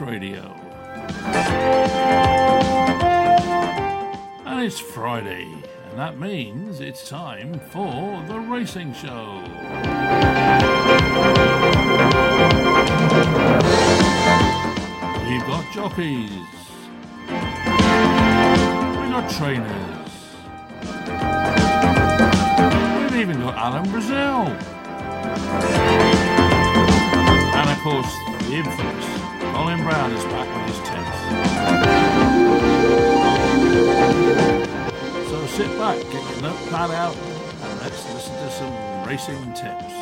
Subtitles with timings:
[0.00, 0.54] Radio.
[4.44, 5.44] And it's Friday,
[5.90, 9.42] and that means it's time for the racing show.
[15.28, 16.30] We've got jockeys.
[18.98, 20.10] We've got trainers.
[23.02, 24.46] We've even got Alan Brazil.
[27.54, 28.12] And of course,
[28.46, 29.17] the infamous
[29.58, 31.18] Colin Brown is back with his tips.
[35.28, 38.72] So sit back, get your notepad out, and let's listen to some
[39.04, 39.94] racing tips.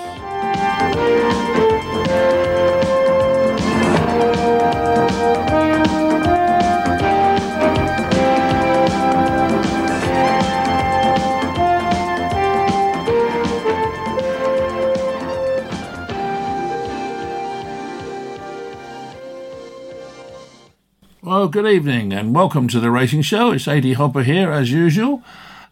[21.47, 23.52] Well, good evening and welcome to the Racing Show.
[23.52, 25.23] It's AD Hopper here as usual.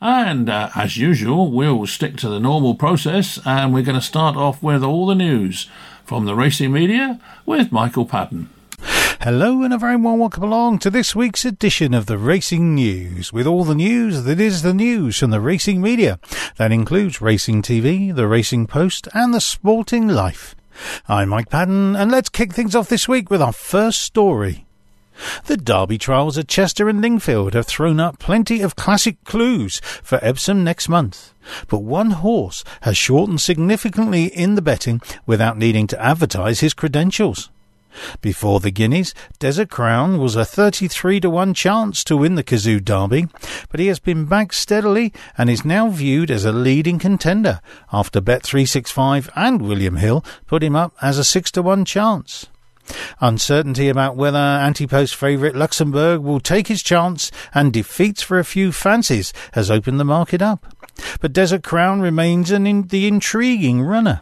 [0.01, 4.37] And uh, as usual, we'll stick to the normal process and we're going to start
[4.37, 5.69] off with all the news
[6.05, 8.51] from the racing media with Michael Patton.
[9.21, 13.33] Hello and a very warm welcome along to this week's edition of the Racing News,
[13.33, 16.21] with all the news that is the news from the racing media.
[16.57, 20.55] That includes Racing TV, the Racing Post, and the Sporting Life.
[21.09, 24.67] I'm Mike Patton, and let's kick things off this week with our first story.
[25.47, 30.19] The Derby trials at Chester and Lingfield have thrown up plenty of classic clues for
[30.23, 31.33] Epsom next month.
[31.69, 37.51] But one horse has shortened significantly in the betting without needing to advertise his credentials.
[38.21, 42.81] Before the Guineas, Desert Crown was a 33 to 1 chance to win the Cazoo
[42.81, 43.29] Derby,
[43.69, 47.61] but he has been back steadily and is now viewed as a leading contender
[47.93, 52.47] after Bet365 and William Hill put him up as a 6 to 1 chance.
[53.21, 58.73] Uncertainty about whether anti-post favourite Luxembourg will take his chance and defeats for a few
[58.73, 60.67] fancies has opened the market up.
[61.21, 64.21] But Desert Crown remains an in- the intriguing runner,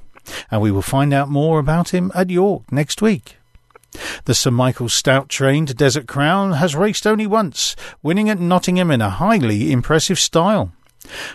[0.51, 3.37] and we will find out more about him at York next week.
[4.25, 9.03] The Sir Michael Stoute trained Desert Crown has raced only once, winning at Nottingham in
[9.03, 10.73] a highly impressive style.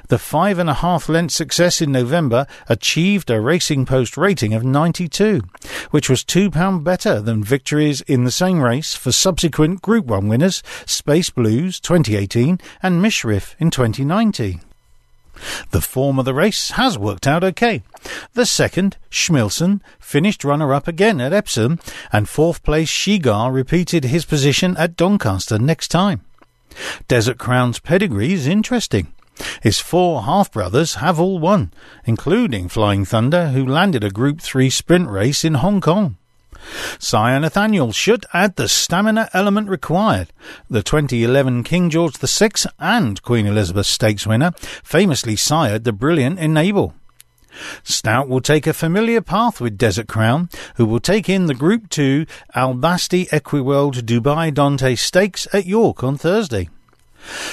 [0.07, 4.63] The five and a half length success in November achieved a Racing Post rating of
[4.63, 5.41] 92,
[5.91, 10.63] which was £2 better than victories in the same race for subsequent Group 1 winners
[10.85, 14.61] Space Blues 2018 and Mishriff in 2019.
[15.71, 17.83] The form of the race has worked out okay.
[18.33, 21.79] The second, Schmilson, finished runner-up again at Epsom,
[22.11, 26.21] and fourth place Shigar repeated his position at Doncaster next time.
[27.07, 29.13] Desert Crown's pedigree is interesting.
[29.61, 31.71] His four half-brothers have all won,
[32.05, 36.17] including Flying Thunder, who landed a Group 3 sprint race in Hong Kong.
[36.99, 40.33] Sire Nathaniel should add the stamina element required.
[40.69, 42.49] The 2011 King George VI
[42.79, 44.51] and Queen Elizabeth Stakes winner
[44.83, 46.93] famously sired the brilliant Enable.
[47.83, 51.89] Stoute will take a familiar path with Desert Crown, who will take in the Group
[51.89, 56.69] 2 Al Basti Equiworld Dubai Dante Stakes at York on Thursday.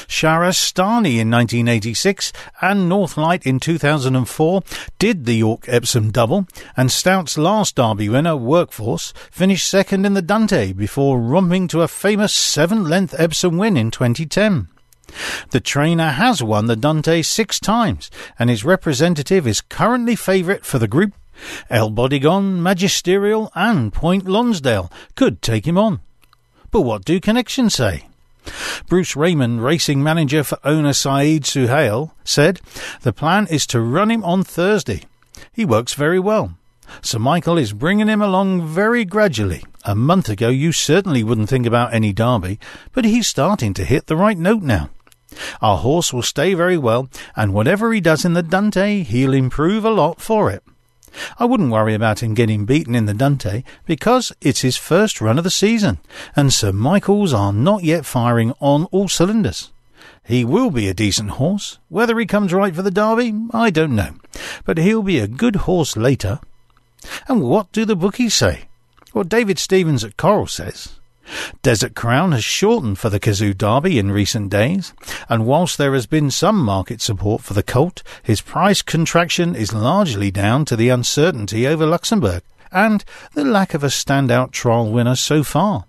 [0.06, 4.62] Shahrastani in 1986 and North Light in 2004
[4.98, 6.46] did the York Epsom double,
[6.76, 11.88] and Stoute's last Derby winner, Workforce, finished second in the Dante before romping to a
[11.88, 14.68] famous seven length Epsom win in 2010.
[15.50, 20.78] The trainer has won the Dante six times, and his representative is currently favourite for
[20.78, 21.12] the group.
[21.68, 26.00] El Bodegon, Magisterial, and Point Lonsdale could take him on.
[26.70, 28.08] But what do connections say?
[28.88, 32.60] Bruce Raymond, racing manager for owner Saeed Suhail, said,
[33.02, 35.02] The plan is to run him on Thursday.
[35.52, 36.56] He works very well.
[37.02, 39.64] Sir Michael is bringing him along very gradually.
[39.84, 42.58] A month ago, you certainly wouldn't think about any derby,
[42.92, 44.90] but he's starting to hit the right note now.
[45.60, 49.84] Our horse will stay very well, and whatever he does in the Dante, he'll improve
[49.84, 50.62] a lot for it.
[51.38, 55.38] I wouldn't worry about him getting beaten in the Dante because it's his first run
[55.38, 55.98] of the season,
[56.34, 59.70] and Sir Michael's are not yet firing on all cylinders.
[60.24, 61.78] He will be a decent horse.
[61.88, 64.14] Whether he comes right for the Derby, I don't know,
[64.64, 66.40] but he'll be a good horse later.
[67.28, 68.68] And what do the bookies say?
[69.12, 70.98] Well, David Stevens at Coral says.
[71.62, 74.92] Desert Crown has shortened for the Cazoo Derby in recent days,
[75.28, 79.72] and whilst there has been some market support for the colt, his price contraction is
[79.72, 85.16] largely down to the uncertainty over Luxembourg and the lack of a standout trial winner
[85.16, 85.86] so far.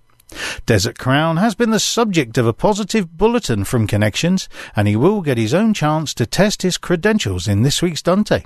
[0.65, 5.21] Desert Crown has been the subject of a positive bulletin from Connections, and he will
[5.21, 8.43] get his own chance to test his credentials in this week's Dante.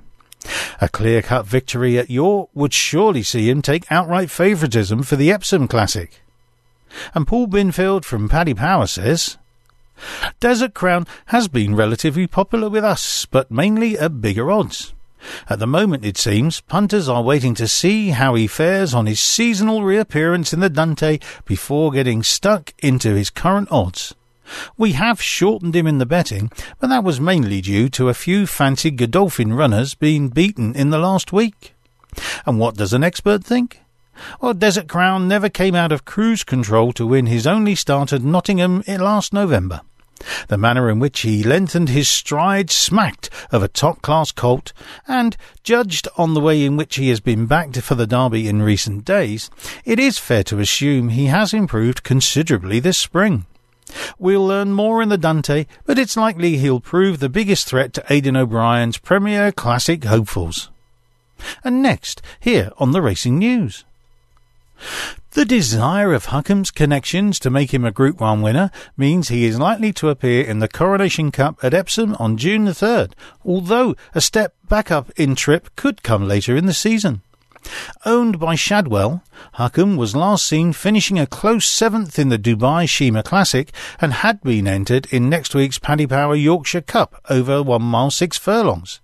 [0.81, 5.31] A clear cut victory at York would surely see him take outright favouritism for the
[5.31, 6.21] Epsom Classic.
[7.13, 9.37] And Paul Binfield from Paddy Power says,
[10.39, 14.93] Desert Crown has been relatively popular with us, but mainly at bigger odds.
[15.49, 19.19] At the moment, it seems, punters are waiting to see how he fares on his
[19.19, 24.15] seasonal reappearance in the Dante before getting stuck into his current odds.
[24.77, 28.47] We have shortened him in the betting, but that was mainly due to a few
[28.47, 31.75] fancy Godolphin runners being beaten in the last week.
[32.45, 33.81] And what does an expert think?
[34.41, 38.21] Well, Desert Crown never came out of cruise control to win his only start at
[38.21, 39.81] Nottingham last November.
[40.49, 44.73] The manner in which he lengthened his stride smacked of a top class colt,
[45.07, 48.61] and, judged on the way in which he has been backed for the Derby in
[48.61, 49.49] recent days,
[49.85, 53.45] it is fair to assume he has improved considerably this spring.
[54.19, 58.03] We'll learn more in the Dante, but it's likely he'll prove the biggest threat to
[58.09, 60.69] Aidan O'Brien's Premier Classic hopefuls.
[61.63, 63.85] And next, here on the Racing News.
[65.31, 69.59] The desire of Hukum's connections to make him a Group 1 winner means he is
[69.59, 73.13] likely to appear in the Coronation Cup at Epsom on June the 3rd,
[73.45, 77.21] although a step back up in trip could come later in the season.
[78.05, 79.21] Owned by Shadwell,
[79.55, 83.71] Hukum was last seen finishing a close seventh in the Dubai Sheema Classic
[84.01, 88.37] and had been entered in next week's Paddy Power Yorkshire Cup over one mile six
[88.37, 89.01] furlongs.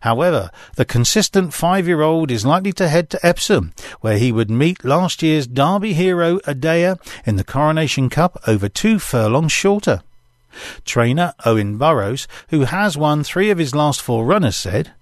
[0.00, 5.22] However, the consistent five-year-old is likely to head to Epsom, where he would meet last
[5.22, 10.02] year's Derby hero Adayar in the Coronation Cup over two furlongs shorter.
[10.84, 14.92] Trainer Owen Burrows, who has won three of his last four runners, said,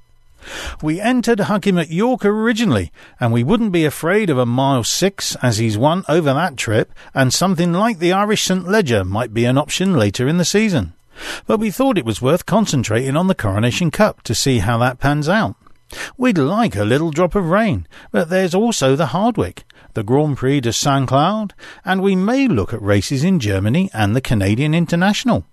[0.82, 5.36] we entered Hukum at York originally, and we wouldn't be afraid of a mile six
[5.42, 8.66] as he's won over that trip, and something like the Irish St.
[8.66, 10.94] Leger might be an option later in the season
[11.46, 14.98] but we thought it was worth concentrating on the Coronation Cup to see how that
[14.98, 15.56] pans out.
[16.16, 19.64] We'd like a little drop of rain, but there's also the Hardwicke,
[19.94, 24.14] the Grand Prix de Saint Cloud, and we may look at races in Germany and
[24.14, 25.44] the Canadian International.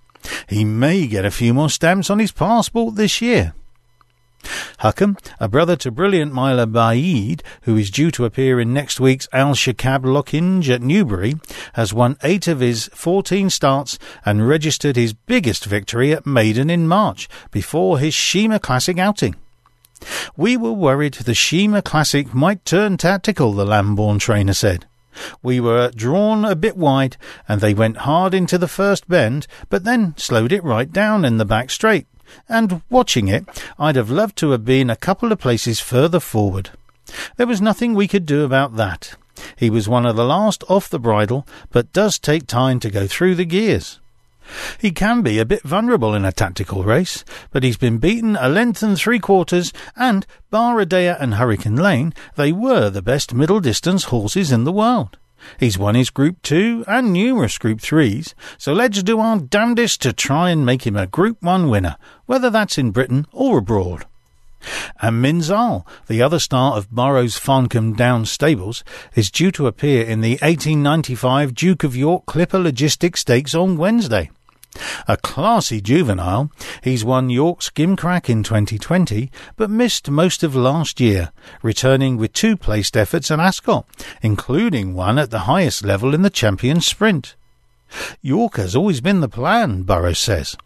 [0.48, 3.54] He may get a few more stamps on his passport this year.
[4.80, 9.28] Hukum, a brother to brilliant miler Baaeed, who is due to appear in next week's
[9.34, 11.36] Al Shakab Lockinge at Newbury,
[11.74, 16.88] has won eight of his 14 starts and registered his biggest victory at Meydan in
[16.88, 19.36] March, before his Sheema Classic outing.
[20.36, 24.86] We were worried the Sheema Classic might turn tactical, the Lambourn trainer said.
[25.42, 27.18] We were drawn a bit wide,
[27.48, 31.38] and they went hard into the first bend, but then slowed it right down in
[31.38, 32.06] the back straight
[32.48, 33.46] and watching it,
[33.78, 36.72] I'd have loved to have been a couple of places further forward.
[37.38, 39.16] There was nothing we could do about that.
[39.56, 43.08] He was one of the last off the bridle, but does take time to go
[43.08, 44.00] through the gears.
[44.80, 48.48] He can be a bit vulnerable in a tactical race, but he's been beaten a
[48.48, 53.60] length and three quarters, and, bar Adayar and Hurricane Lane, they were the best middle
[53.60, 55.18] distance horses in the world.
[55.60, 60.14] He's won his Group 2 and numerous Group 3s, so let's do our damnedest to
[60.14, 64.06] try and make him a Group 1 winner, whether that's in Britain or abroad.
[65.02, 68.84] And Minzaal, the other star of Burrows Farncombe Downs stables,
[69.16, 74.30] is due to appear in the 1895 Duke of York Clipper Logistics Stakes on Wednesday.
[75.08, 76.52] A classy juvenile,
[76.84, 82.58] he's won York's Gimcrack in 2020, but missed most of last year, returning with two
[82.58, 83.86] placed efforts at Ascot,
[84.22, 87.36] including one at the highest level in the champion Sprint.
[88.22, 90.58] York has always been the plan, Burrows says.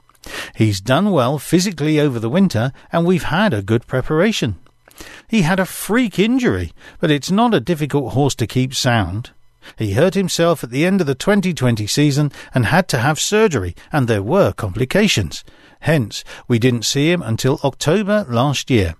[0.55, 4.57] He's done well physically over the winter, and we've had a good preparation.
[5.27, 9.31] He had a freak injury, but it's not a difficult horse to keep sound.
[9.77, 13.75] He hurt himself at the end of the 2020 season and had to have surgery,
[13.91, 15.43] and there were complications.
[15.81, 18.95] Hence, we didn't see him until October last year.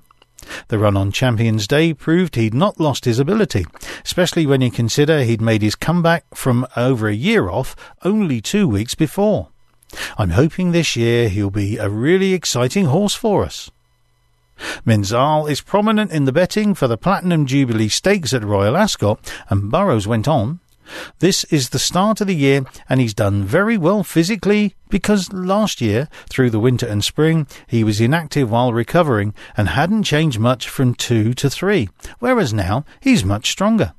[0.69, 3.65] The run on Champions Day proved he'd not lost his ability,
[4.03, 8.67] especially when you consider he'd made his comeback from over a year off only two
[8.67, 9.49] weeks before.
[10.17, 13.69] I'm hoping this year he'll be a really exciting horse for us.
[14.86, 19.72] Minzaal is prominent in the betting for the Platinum Jubilee Stakes at Royal Ascot, and
[19.72, 20.60] Burrows went on.
[21.20, 25.81] This is the start of the year, and he's done very well physically because last
[25.81, 30.67] year, through the winter and spring, he was inactive while recovering and hadn't changed much
[30.67, 31.89] from two to three,
[32.20, 33.93] whereas now he's much stronger.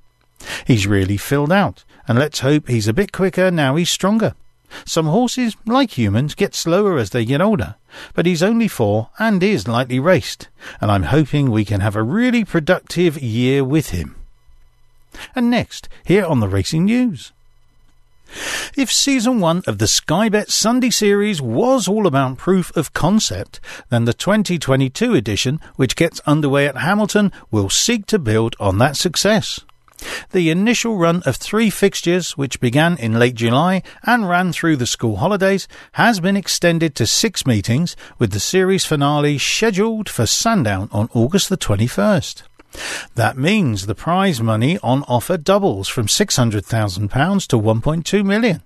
[0.67, 4.35] He's really filled out, and let's hope he's a bit quicker now he's stronger.
[4.85, 7.77] Some horses, like humans, get slower as they get older,
[8.15, 10.49] but he's only four and is lightly raced,
[10.81, 14.17] and I'm hoping we can have a really productive year with him.
[15.35, 17.33] And next, here on the Racing News.
[18.77, 23.61] If season one of the Sky Bet Sunday series was all about proof of concept,
[23.91, 28.97] then the 2022 edition, which gets underway at Hamilton, will seek to build on that
[28.97, 29.61] success.
[30.31, 34.87] The initial run of three fixtures, which began in late July and ran through the
[34.87, 40.89] school holidays, has been extended to six meetings, with the series finale scheduled for Sandown
[40.93, 42.43] on August the 21st.
[43.15, 48.63] That means the prize money on offer doubles from £600,000 to £1.2 million.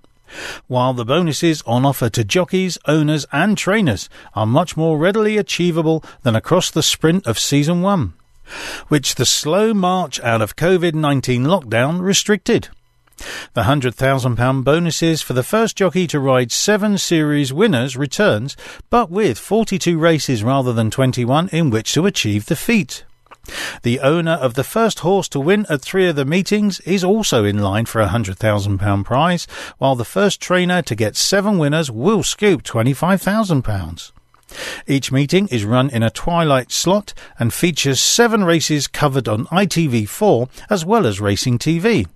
[0.67, 6.03] While the bonuses on offer to jockeys, owners and trainers are much more readily achievable
[6.23, 8.15] than across the sprint of season one
[8.89, 12.69] which the slow march out of COVID 19 lockdown restricted.
[13.55, 18.57] The £100,000 bonuses for the first jockey to ride seven series winners returns,
[18.91, 23.05] but with 42 races rather than 21 in which to achieve the feat.
[23.83, 27.45] The owner of the first horse to win at three of the meetings is also
[27.45, 29.47] in line for a £100,000 prize,
[29.79, 34.13] while the first trainer to get seven winners will scoop £25,000.
[34.87, 40.49] Each meeting is run in a twilight slot and features seven races covered on ITV4
[40.71, 42.07] as well as Racing TV,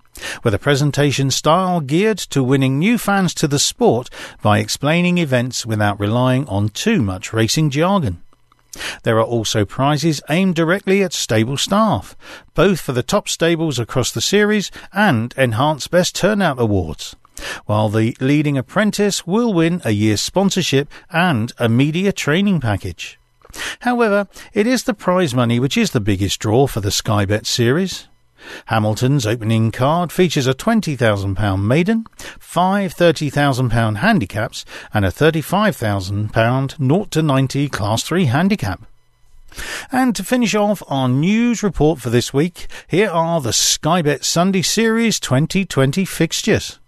[0.43, 4.09] with a presentation style geared to winning new fans to the sport
[4.41, 8.21] by explaining events without relying on too much racing jargon.
[9.03, 12.15] There are also prizes aimed directly at stable staff,
[12.53, 17.15] both for the top stables across the series and enhanced best turnout awards
[17.65, 23.19] while the leading apprentice will win a year's sponsorship and a media training package.
[23.81, 27.45] However, it is the prize money which is the biggest draw for the Sky Bet
[27.45, 28.07] series.
[28.65, 32.05] Hamilton's opening card features a £20,000 maiden,
[32.39, 38.81] five £30,000 handicaps, and a £35,000 0 to 90 Class 3 handicap.
[39.91, 44.23] And to finish off our news report for this week, here are the Sky Bet
[44.23, 46.79] Sunday Series 2020 fixtures.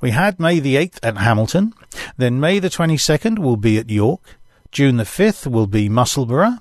[0.00, 1.74] We had May the 8th at Hamilton,
[2.16, 4.38] then May the 22nd will be at York,
[4.72, 6.58] June the 5th will be Musselburgh,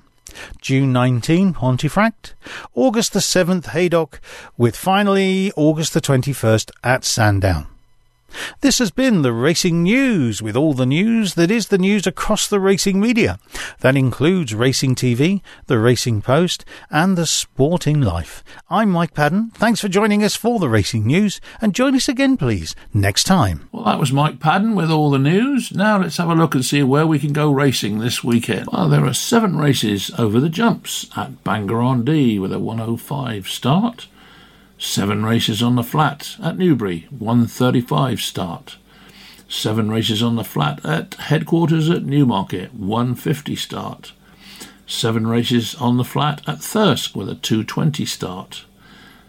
[0.62, 2.36] June 19 Pontefract,
[2.74, 4.20] August the 7th Haydock,
[4.58, 7.68] with finally August the 21st at Sandown.
[8.62, 12.48] This has been the Racing News with all the news that is the news across
[12.48, 13.40] the racing media.
[13.82, 18.44] That includes Racing TV, the Racing Post, and the Sporting Life.
[18.70, 19.52] I'm Mike Padden.
[19.54, 23.70] Thanks for joining us for the Racing News, and join us again, please, next time.
[23.72, 25.72] Well, that was Mike Padden with all the news.
[25.72, 28.68] Now let's have a look and see where we can go racing this weekend.
[28.72, 33.48] Well, there are seven races over the jumps at Bangor on Dee with a 105
[33.48, 34.08] start.
[34.80, 38.78] Seven races on the flat at Newbury, 135 start.
[39.50, 44.12] Seven races on the flat at headquarters at Newmarket, 150 start.
[44.86, 48.66] Seven races on the flat at Thirsk with a 220 start.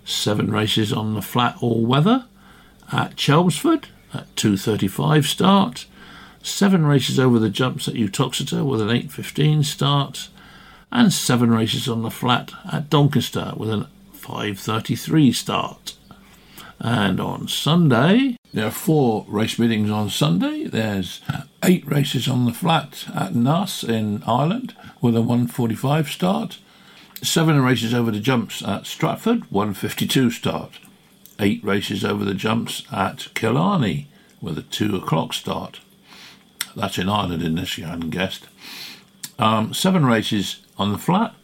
[0.04, 2.26] Seven races on the flat all weather
[2.92, 5.86] at Chelmsford at 235 start.
[6.42, 10.28] Seven races over the jumps at Uttoxeter with an 815 start.
[10.92, 13.86] And seven races on the flat at Doncaster with an
[14.28, 15.94] 5.33 start.
[16.78, 20.64] And on Sunday, there are four race meetings on Sunday.
[20.64, 21.22] There's
[21.62, 26.58] eight races on the flat at Naas in Ireland with a 145 start.
[27.22, 30.78] Seven races over the jumps at Stratford, 152 start.
[31.40, 34.08] Eight races over the jumps at Killarney
[34.42, 35.80] with a two o'clock start.
[36.76, 38.46] That's in Ireland in this, you hadn't guessed.
[39.38, 41.34] Um, seven races on the flat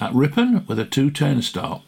[0.00, 1.82] at Ripon with a 210 start.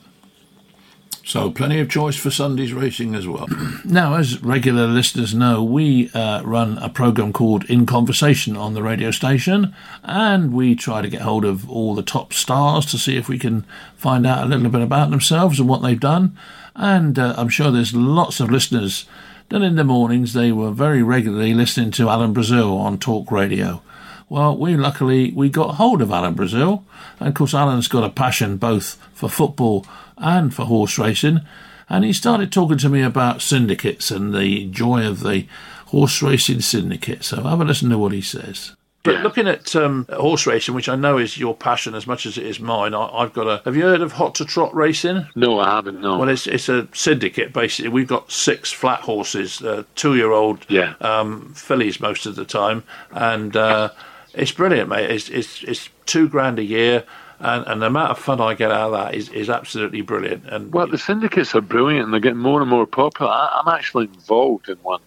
[1.29, 3.49] So plenty of choice for Sunday's racing as well.
[3.85, 8.83] now, as regular listeners know, we uh, run a program called In Conversation on the
[8.83, 13.19] radio station, and we try to get hold of all the top stars to see
[13.19, 16.35] if we can find out a little bit about themselves and what they've done.
[16.75, 19.05] And uh, I'm sure there's lots of listeners
[19.51, 23.83] that in the mornings they were very regularly listening to Alan Brazil on talk radio.
[24.29, 26.85] Well, we luckily we got hold of Alan Brazil,
[27.19, 29.87] and of course Alan's got a passion both for football
[30.19, 31.41] and for horse racing.
[31.89, 35.47] And he started talking to me about syndicates and the joy of the
[35.87, 37.25] horse racing syndicate.
[37.25, 38.73] So I have a listen to what he says.
[39.05, 39.23] But yeah.
[39.23, 42.45] looking at um, horse racing, which I know is your passion as much as it
[42.45, 43.63] is mine, I, have got a.
[43.65, 45.27] Have you heard of Hot to Trot Racing?
[45.35, 46.03] No, I haven't.
[46.03, 46.19] No.
[46.19, 47.91] Well, it's it's a syndicate basically.
[47.91, 50.95] We've got six flat horses, uh, two-year-old yeah.
[51.01, 52.83] um, fillies most of the time,
[53.13, 53.91] and uh,
[54.35, 55.11] it's brilliant, mate.
[55.11, 57.05] It's it's it's two grand a year
[57.41, 60.49] and, and the amount of fun I get out of that is, is absolutely brilliant.
[60.49, 63.31] And well, the syndicates are brilliant, and they're getting more and more popular.
[63.31, 65.01] I, am actually involved in one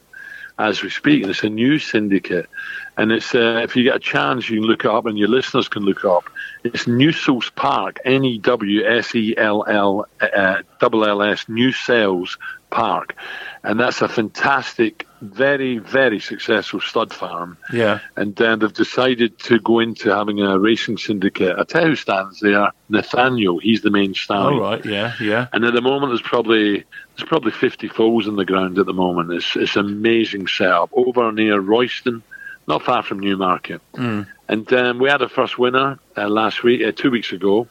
[0.58, 2.50] as we speak, and it's a new syndicate.
[2.98, 5.28] And it's uh, if you get a chance, you can look it up, and your
[5.28, 6.30] listeners can look it up.
[6.64, 11.46] It's New Newsells Park, N E W S E L L uh, double L S,
[11.46, 12.38] Newsells
[12.72, 13.16] Park,
[13.64, 17.58] and that's a fantastic, very very successful stud farm.
[17.72, 18.00] Yeah.
[18.16, 21.56] And then they've decided to go into having a racing syndicate.
[21.60, 23.60] I tell you who stands there, Nathaniel.
[23.60, 24.54] He's the main stallion.
[24.54, 24.86] All right.
[24.86, 25.14] Yeah.
[25.22, 25.48] Yeah.
[25.54, 26.86] And at the moment, there's probably
[27.16, 29.32] there's probably 50 foals in the ground at the moment.
[29.32, 32.24] It's it's amazing setup over near Royston,
[32.68, 33.82] not far from Newmarket.
[33.94, 34.28] Mm.
[34.48, 37.68] And um, we had a first winner uh, last week, uh, two weeks ago,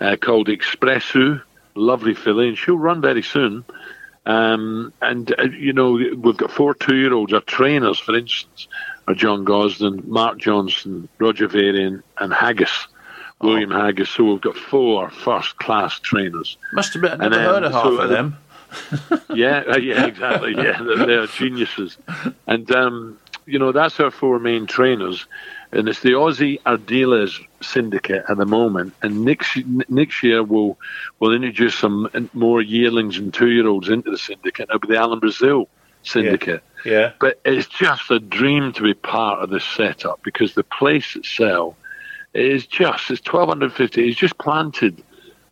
[0.00, 1.42] uh, called Expressu.
[1.74, 3.64] Lovely filly, and she'll run very soon.
[4.28, 7.32] Um, and uh, you know we've got four two-year-olds.
[7.32, 8.68] Our trainers, for instance,
[9.08, 12.88] are John Gosden, Mark Johnston, Roger Varian, and Haggas,
[13.40, 14.14] William Haggas.
[14.14, 16.58] So we've got four first-class trainers.
[16.74, 17.18] Must have been.
[17.18, 18.36] Never then- heard of half so, of them.
[19.34, 20.54] yeah, uh, yeah, exactly.
[20.54, 21.96] Yeah, they're, they're geniuses.
[22.46, 25.24] And um, you know that's our four main trainers,
[25.72, 28.94] and it's the Aussie Ardelas syndicate at the moment.
[29.02, 29.56] And next
[29.88, 30.78] next year we'll
[31.20, 34.68] we'll introduce some more yearlings and two year olds into the syndicate.
[34.70, 35.68] It'll be the Alan Brazil
[36.02, 36.62] syndicate.
[36.84, 37.12] Yeah.
[37.20, 41.74] But it's just a dream to be part of this setup because the place itself
[42.32, 44.08] is just it's twelve hundred fifty.
[44.08, 45.02] It's just planted.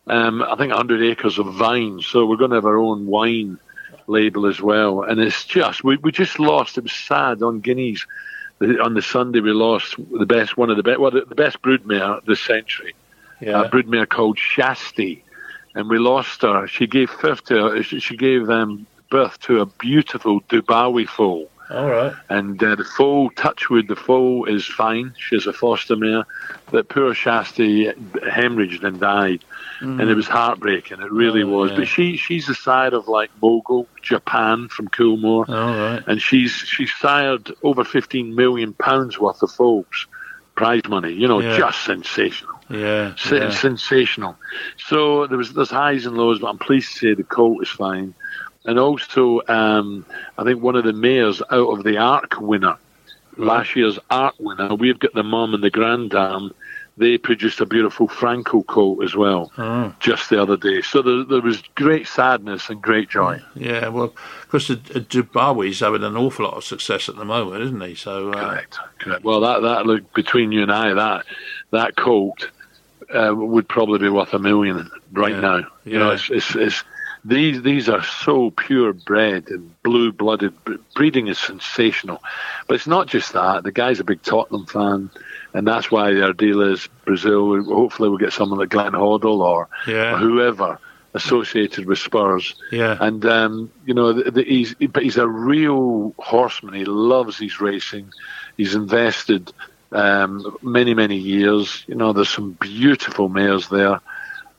[0.09, 3.59] Um, I think 100 acres of vines, so we're going to have our own wine
[4.07, 5.01] label as well.
[5.01, 6.77] And it's just we, we just lost.
[6.77, 8.05] It was sad on Guineas
[8.61, 9.39] on the Sunday.
[9.39, 12.93] We lost the best one of the best well the, the best broodmare this century
[13.39, 13.63] Yeah.
[13.63, 15.21] a broodmare called Shastye,
[15.75, 16.67] and we lost her.
[16.67, 21.89] She gave birth to she she gave um, birth to a beautiful Dubawi foal, All
[21.89, 22.13] right.
[22.29, 25.13] and uh, the foal, Touchwood, the foal is fine.
[25.17, 26.25] She's a foster mare,
[26.71, 29.43] but poor Shastye hemorrhaged and died,
[29.79, 31.01] and it was heartbreaking.
[31.01, 31.71] It really Oh, was.
[31.71, 31.77] yeah.
[31.77, 36.03] But she she's the side of like Mogul, Japan from Coolmore All right.
[36.07, 40.07] and she's she's sired over 15 million pounds worth of foals,
[40.55, 41.13] prize money.
[41.13, 41.57] You know, Yeah.
[41.57, 43.13] just sensational, Yeah.
[43.17, 43.49] Sen- yeah.
[43.51, 44.35] sensational.
[44.77, 47.69] So there was there's highs and lows, but I'm pleased to say the colt is
[47.69, 48.13] fine.
[48.65, 50.05] And also, um,
[50.37, 52.75] I think one of the mares out of the Arc winner,
[53.37, 56.51] last year's Arc winner, we've got the mum and the granddam.
[56.99, 59.93] They produced a beautiful Frankel coat as well, Oh.
[59.99, 60.81] just the other day.
[60.81, 63.39] So there, there was great sadness and great joy.
[63.55, 67.81] Yeah, well, of course, Dubawi's having an awful lot of success at the moment, isn't
[67.81, 67.93] he?
[67.93, 68.79] So, uh, Correct.
[68.99, 69.23] Correct.
[69.23, 71.25] Well, that that look between you and I, that
[71.71, 72.49] that coat
[73.13, 75.39] uh, would probably be worth a million right Yeah.
[75.41, 75.67] now.
[75.85, 76.83] You know, it's, it's it's
[77.23, 80.53] these these are so purebred and blue blooded.
[80.95, 82.23] Breeding is sensational,
[82.67, 83.63] but it's not just that.
[83.63, 85.09] The guy's a big Tottenham fan,
[85.53, 87.63] and that's why our deal is Brazil.
[87.63, 90.15] Hopefully, we'll get someone like Glenn Hoddle or, Yeah.
[90.15, 90.79] or whoever
[91.13, 92.55] associated with Spurs.
[92.71, 96.73] yeah, And um, you know, the, the, he's but he's a real horseman.
[96.75, 98.11] He loves his racing.
[98.57, 99.51] He's invested
[99.91, 101.83] um, many many years.
[101.87, 103.99] You know, there's some beautiful mares there.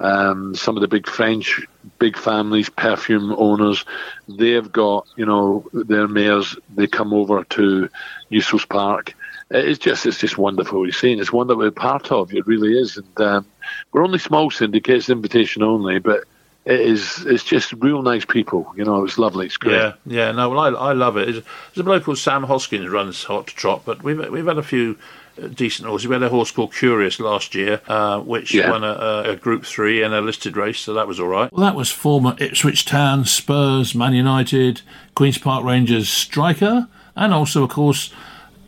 [0.00, 1.66] Um, some of the big French
[1.98, 3.84] big families, perfume owners,
[4.28, 6.56] they've got you know their mares.
[6.74, 7.88] They come over to
[8.32, 9.14] Newsells Park.
[9.50, 10.84] It's just it's just wonderful.
[10.84, 12.34] You're seeing it's one that we're part of.
[12.34, 13.46] It really is, and um,
[13.92, 16.24] we're only small syndicates, invitation only, but
[16.66, 18.70] it is it's just real nice people.
[18.76, 19.46] You know, it's lovely.
[19.46, 19.72] It's great.
[19.76, 20.32] yeah, yeah.
[20.32, 21.24] No, well, I, I love it.
[21.26, 24.58] There's, there's a bloke called Sam Hoskins runs Hot to Trot, but we've we've had
[24.58, 24.98] a few
[25.42, 26.06] uh, decent horses.
[26.08, 28.68] We had a horse called Curious last year, uh, which Yeah.
[28.70, 31.50] won a, a, a Group Three and a listed race, so that was all right.
[31.54, 34.82] Well, that was former Ipswich Town, Spurs, Man United,
[35.14, 38.12] Queen's Park Rangers striker, and also, of course,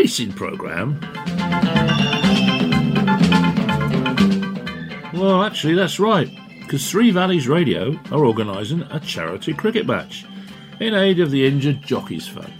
[0.00, 0.98] Racing programme?
[5.12, 10.24] Well, actually, that's right, because Three Valleys Radio are organising a charity cricket match
[10.80, 12.50] in aid of the Injured Jockeys Fund.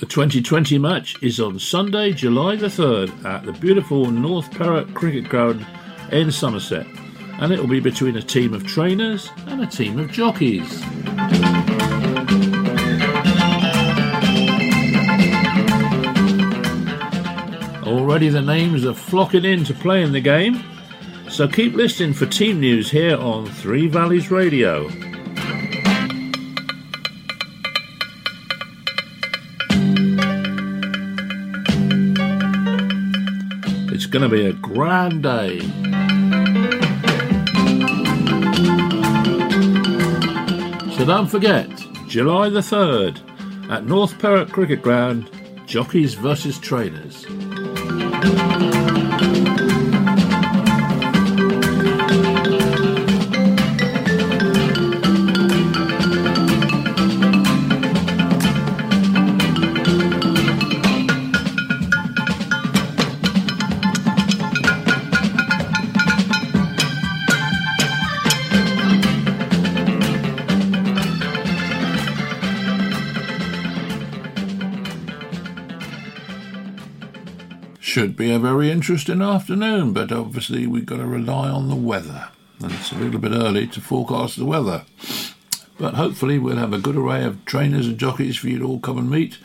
[0.00, 5.30] The 2020 match is on Sunday, July the 3rd at the beautiful North Perrott Cricket
[5.30, 5.66] Ground
[6.12, 6.86] in Somerset,
[7.40, 10.82] and it will be between a team of trainers and a team of jockeys.
[17.82, 20.62] Already the names are flocking in to play in the game,
[21.30, 24.86] so keep listening for team news here on Three Valleys Radio.
[33.92, 36.19] It's going to be a grand day.
[41.10, 41.68] Don't forget,
[42.06, 43.18] July the 3rd
[43.68, 45.28] at North Perrott Cricket Ground,
[45.66, 47.26] Jockeys versus Trainers.
[78.00, 82.30] Should be a very interesting afternoon, but obviously we've got to rely on the weather.
[82.58, 84.86] And it's a little bit early to forecast the weather.
[85.76, 88.80] But hopefully we'll have a good array of trainers and jockeys for you to all
[88.80, 89.36] come and meet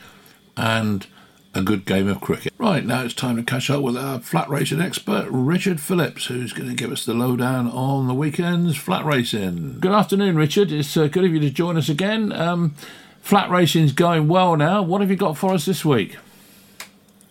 [0.56, 1.06] and
[1.54, 2.54] a good game of cricket.
[2.56, 6.54] Right, now it's time to catch up with our flat racing expert, Richard Phillips, who's
[6.54, 9.80] going to give us the lowdown on the weekend's flat racing.
[9.80, 10.72] Good afternoon, Richard.
[10.72, 12.32] It's uh, good of you to join us again.
[12.32, 12.74] Um,
[13.20, 14.80] flat racing's going well now.
[14.80, 16.16] What have you got for us this week?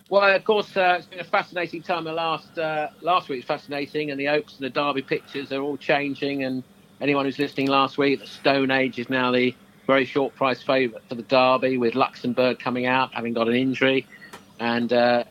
[0.08, 2.04] Well, of course, uh, it's been a fascinating time.
[2.04, 5.76] The last uh, last week's fascinating, and the Oaks and the Derby pictures are all
[5.76, 6.44] changing.
[6.44, 6.62] And
[7.00, 9.52] anyone who's listening last week, the Stone Age is now the
[9.84, 14.06] very short price favourite for the Derby, with Luxembourg coming out having got an injury,
[14.60, 15.24] and uh,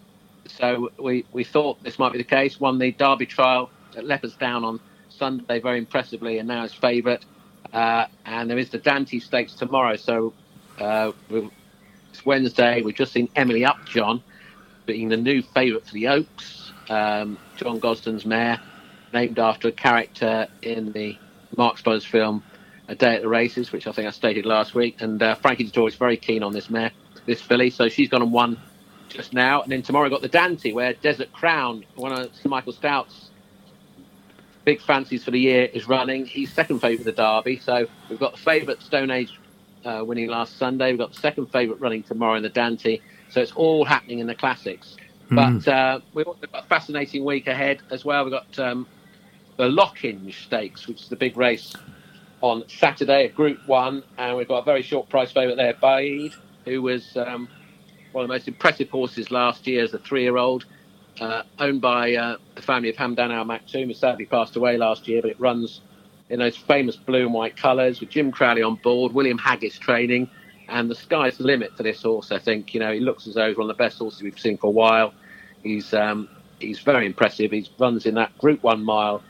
[0.45, 2.59] so we we thought this might be the case.
[2.59, 7.23] Won the Derby trial at Leopardstown on Sunday very impressively, and now is favourite.
[7.71, 10.33] Uh, and there is the Dante Stakes tomorrow, so
[10.79, 12.81] uh, it's Wednesday.
[12.81, 14.21] We've just seen Emily Upjohn
[14.85, 16.71] being the new favourite for the Oaks.
[16.89, 18.59] Um, John Gosden's mare,
[19.13, 21.17] named after a character in the
[21.57, 22.43] Marx Brothers film
[22.87, 25.01] A Day at the Races, which I think I stated last week.
[25.01, 26.91] And uh, Frankie Dettori is very keen on this mare,
[27.25, 27.69] this filly.
[27.69, 28.59] So she's gone and won
[29.09, 29.61] just now.
[29.61, 33.31] And then tomorrow got the Dante, where Desert Crown, one of Sir Michael Stoute's
[34.63, 36.25] big fancies for the year, is running.
[36.25, 37.59] He's second favourite for the Derby.
[37.59, 39.39] So we've got the favourite Stone Age
[39.85, 40.91] uh, winning last Sunday.
[40.91, 42.99] We've got the second favourite running tomorrow in the Dante.
[43.29, 44.95] So it's all happening in the classics.
[45.29, 45.63] Mm.
[45.63, 48.23] But uh, we've got a fascinating week ahead as well.
[48.23, 48.88] We've got um,
[49.57, 51.73] the Lockinge Stakes, which is the big race
[52.41, 56.35] on Saturday at Group One, and we've got a very short price favourite there, Baaeed,
[56.65, 57.47] who was um,
[58.11, 60.65] one of the most impressive horses last year as a three-year-old,
[61.21, 65.07] uh, owned by uh, the family of Hamdan Al Maktoum, who sadly passed away last
[65.07, 65.81] year, but it runs
[66.29, 70.29] in those famous blue and white colours with Jim Crowley on board, William Haggas training
[70.69, 72.32] and the sky's the limit for this horse.
[72.32, 74.39] I think you know he looks as though he's one of the best horses we've
[74.39, 75.13] seen for a while.
[75.63, 77.51] He's um, he's very impressive.
[77.51, 79.23] He runs in that Group One mile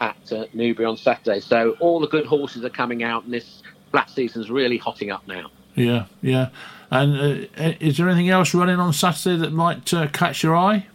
[0.00, 1.40] at uh, Newbury on Saturday.
[1.40, 5.26] So all the good horses are coming out, and this flat season's really hotting up
[5.26, 5.50] now.
[5.74, 6.50] Yeah, yeah.
[6.90, 10.86] And uh, is there anything else running on Saturday that might uh, catch your eye?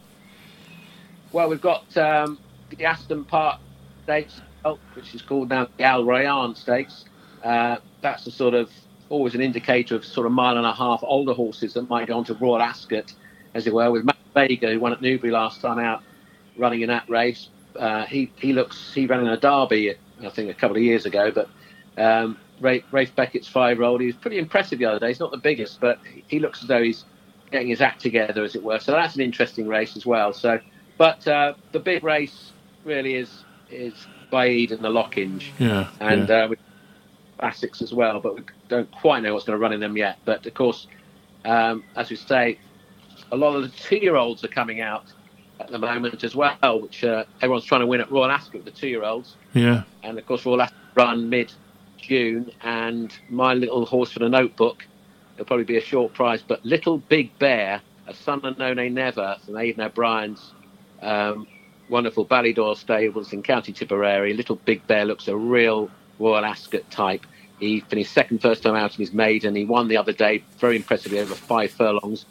[1.31, 3.59] Well, we've got um, the Aston Park
[4.03, 4.41] Stakes,
[4.93, 7.05] which is called now the Al Rayyan Stakes.
[7.43, 8.69] Uh, that's the sort of
[9.09, 12.17] always an indicator of sort of mile and a half older horses that might go
[12.17, 13.13] on to Royal Ascot,
[13.53, 16.03] as it were, with Max Vega, who won at Newbury last time out,
[16.57, 17.49] running in that race.
[17.75, 21.05] Uh, he he looks he ran in a derby, I think, a couple of years
[21.05, 21.49] ago, but
[21.97, 25.07] um, Ralph, Ralph Beckett's five-year-old, he was pretty impressive the other day.
[25.09, 27.05] He's not the biggest, but he looks as though he's
[27.51, 28.79] getting his act together, as it were.
[28.79, 30.33] So that's an interesting race as well.
[30.33, 30.59] So,
[30.97, 32.51] but uh, the big race
[32.83, 33.93] really is is
[34.31, 35.45] Baaeed and the Lockinge.
[35.57, 36.35] Yeah, and yeah.
[36.45, 36.55] Uh,
[37.39, 40.19] classics as well, but we don't quite know what's going to run in them yet.
[40.25, 40.87] But of course,
[41.45, 42.59] um, as we say,
[43.31, 45.05] a lot of the two-year-olds are coming out
[45.59, 48.71] at the moment as well, which uh, everyone's trying to win at Royal Ascot, the
[48.71, 49.35] two-year-olds.
[49.53, 49.83] Yeah.
[50.03, 54.85] And of course, Royal Ascot run mid-June, and my little horse for the notebook,
[55.35, 58.89] it'll probably be a short price, but Little Big Bear, a son of No Nay
[58.89, 60.53] Never from Aidan O'Brien's
[61.01, 61.47] um,
[61.89, 64.33] wonderful Ballydoyle stables in County Tipperary.
[64.33, 67.25] Little Big Bear looks a real Royal Ascot type.
[67.59, 69.55] He finished second first time out in his maiden.
[69.55, 72.25] He won the other day very impressively over five furlongs.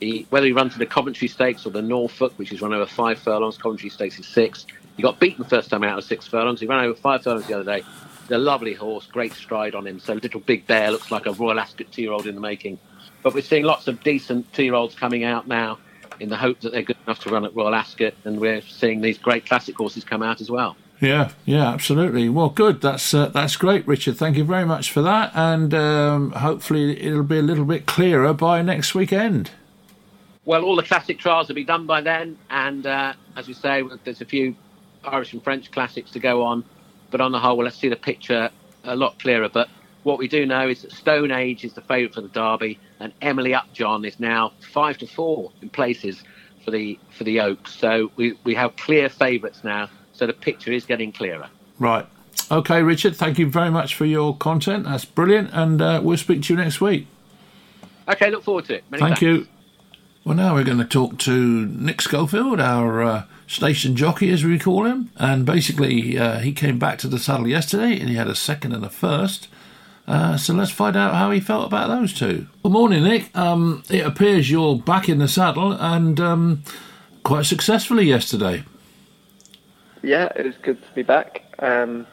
[0.00, 2.86] He, whether he runs in the Coventry Stakes or the Norfolk, which is run over
[2.86, 4.66] five furlongs, Coventry Stakes is six.
[4.96, 6.60] He got beaten first time out of six furlongs.
[6.60, 7.84] He ran over five furlongs the other day.
[8.30, 10.00] A lovely horse, great stride on him.
[10.00, 12.78] So Little Big Bear looks like a Royal Ascot two-year-old in the making.
[13.22, 15.78] But we're seeing lots of decent two-year-olds coming out now
[16.18, 19.00] in the hope that they're good enough to run at Royal Ascot, and we're seeing
[19.00, 20.76] these great classic horses come out as well.
[21.02, 22.28] Yeah, yeah, absolutely.
[22.28, 22.80] Well, good.
[22.80, 24.16] That's uh, that's great, Richard.
[24.16, 28.32] Thank you very much for that, and um, hopefully it'll be a little bit clearer
[28.32, 29.50] by next weekend.
[30.44, 33.82] Well, all the classic trials will be done by then, and uh, as we say,
[34.04, 34.54] there's a few
[35.02, 36.64] Irish and French classics to go on,
[37.10, 38.48] but on the whole, let's see the picture
[38.84, 39.48] a lot clearer.
[39.48, 39.68] But
[40.04, 43.12] what we do know is that Stone Age is the favourite for the Derby, and
[43.20, 46.22] Emily Upjohn is now five to four in places
[46.64, 47.74] for the for the Oaks.
[47.74, 49.90] So we, we have clear favourites now.
[50.12, 51.48] So the picture is getting clearer.
[51.78, 52.06] Right.
[52.50, 53.16] Okay, Richard.
[53.16, 54.84] Thank you very much for your content.
[54.84, 57.06] That's brilliant, and uh, we'll speak to you next week.
[58.08, 58.84] Okay, look forward to it.
[58.90, 59.22] Many Thank thanks.
[59.22, 59.46] you.
[60.24, 64.58] Well, now we're going to talk to Nick Scholfield, our uh, station jockey, as we
[64.58, 65.10] call him.
[65.16, 68.72] And basically, uh, he came back to the saddle yesterday and he had a second
[68.72, 69.48] and a first.
[70.06, 72.46] Uh, so let's find out how he felt about those two.
[72.62, 73.36] Good morning, Nick.
[73.36, 76.62] Um, it appears you're back in the saddle and um,
[77.24, 78.64] quite successfully yesterday.
[80.02, 81.42] Yeah, it was good to be back.
[81.60, 82.06] Um,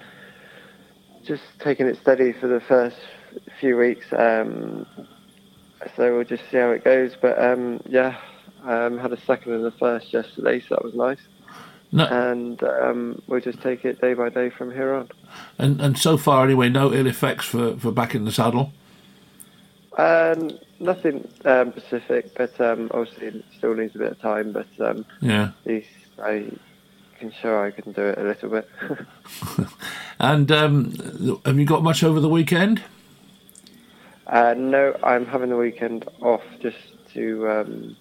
[1.23, 2.97] just taking it steady for the first
[3.59, 4.05] few weeks.
[4.11, 4.85] Um,
[5.95, 7.15] so we'll just see how it goes.
[7.19, 8.17] But um, yeah,
[8.63, 11.19] um, had a second and a first yesterday, so that was nice.
[11.91, 15.09] No, And um, we'll just take it day by day from here on.
[15.57, 18.71] and, and so far, anyway, no ill effects for, for back in the saddle.
[19.97, 24.51] Um, nothing um, specific, but um, obviously it still needs a bit of time.
[24.51, 25.49] But um, Yeah.
[25.65, 25.89] at least
[26.23, 26.51] I
[27.19, 28.69] can show I can do it a little bit.
[30.19, 32.83] And um, have you got much over the weekend?
[34.27, 36.77] Uh, no, I'm having the weekend off just
[37.13, 37.49] to.
[37.49, 37.97] Um,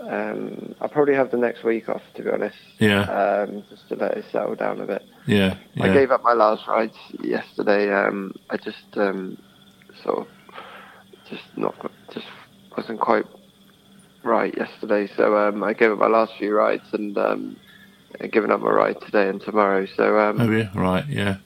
[0.00, 2.56] um, I'll probably have the next week off, to be honest.
[2.78, 3.02] Yeah.
[3.02, 5.04] Um, just to let it settle down a bit.
[5.26, 5.56] Yeah.
[5.74, 5.84] yeah.
[5.84, 7.92] I gave up my last rides yesterday.
[7.92, 9.38] Um, I just um,
[10.02, 10.26] sort of
[11.28, 11.76] just not
[12.12, 12.26] just
[12.76, 13.26] wasn't quite
[14.24, 17.56] right yesterday, so um, I gave up my last few rides and um,
[18.30, 19.86] given up my ride today and tomorrow.
[19.96, 20.68] So um, Have you?
[20.74, 21.36] Right, yeah.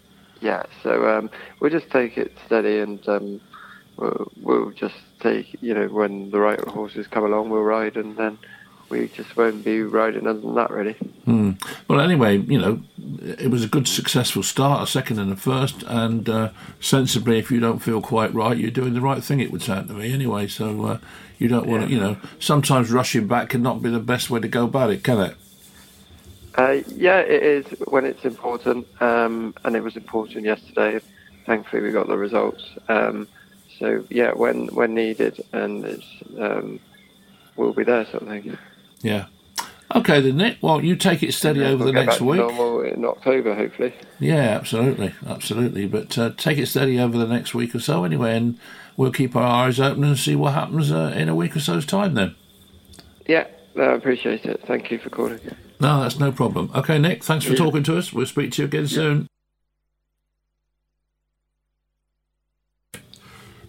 [0.40, 3.40] yeah, so um, we'll just take it steady and um,
[3.96, 8.16] we'll, we'll just take, you know, when the right horses come along, we'll ride and
[8.16, 8.38] then
[8.88, 10.92] we just won't be riding other than that, really.
[11.24, 11.52] Hmm.
[11.88, 12.82] Well, anyway, you know,
[13.22, 16.50] it was a good, successful start, a second and a first, and uh,
[16.80, 19.40] sensibly, if you don't feel quite right, you're doing the right thing.
[19.40, 20.46] It would sound to me, anyway.
[20.48, 20.98] So uh,
[21.38, 24.48] you don't want to, you know, sometimes rushing back cannot be the best way to
[24.48, 25.36] go about it, can it?
[26.56, 31.00] Uh, yeah, it is when it's important, um, and it was important yesterday.
[31.46, 32.62] Thankfully, we got the results.
[32.88, 33.28] Um,
[33.78, 36.06] so yeah, when when needed, and it's
[36.38, 36.78] um,
[37.56, 38.56] we'll be there, sort of thing.
[39.02, 39.26] Yeah.
[39.94, 40.58] Okay, then, Nick.
[40.60, 42.38] Well, you take it steady over We'll the next week.
[42.38, 43.94] normal in October, hopefully.
[44.18, 45.86] Yeah, absolutely, absolutely.
[45.86, 48.58] But uh, take it steady over the next week or so, anyway, and
[48.96, 51.84] we'll keep our eyes open and see what happens uh, in a week or so's
[51.84, 52.14] time.
[52.14, 52.34] Then.
[53.26, 54.62] Yeah, I appreciate it.
[54.66, 55.40] Thank you for calling.
[55.80, 56.70] No, that's no problem.
[56.74, 57.24] Okay, Nick.
[57.24, 57.58] Thanks for Yeah.
[57.58, 58.12] talking to us.
[58.12, 59.26] We'll speak to you again soon.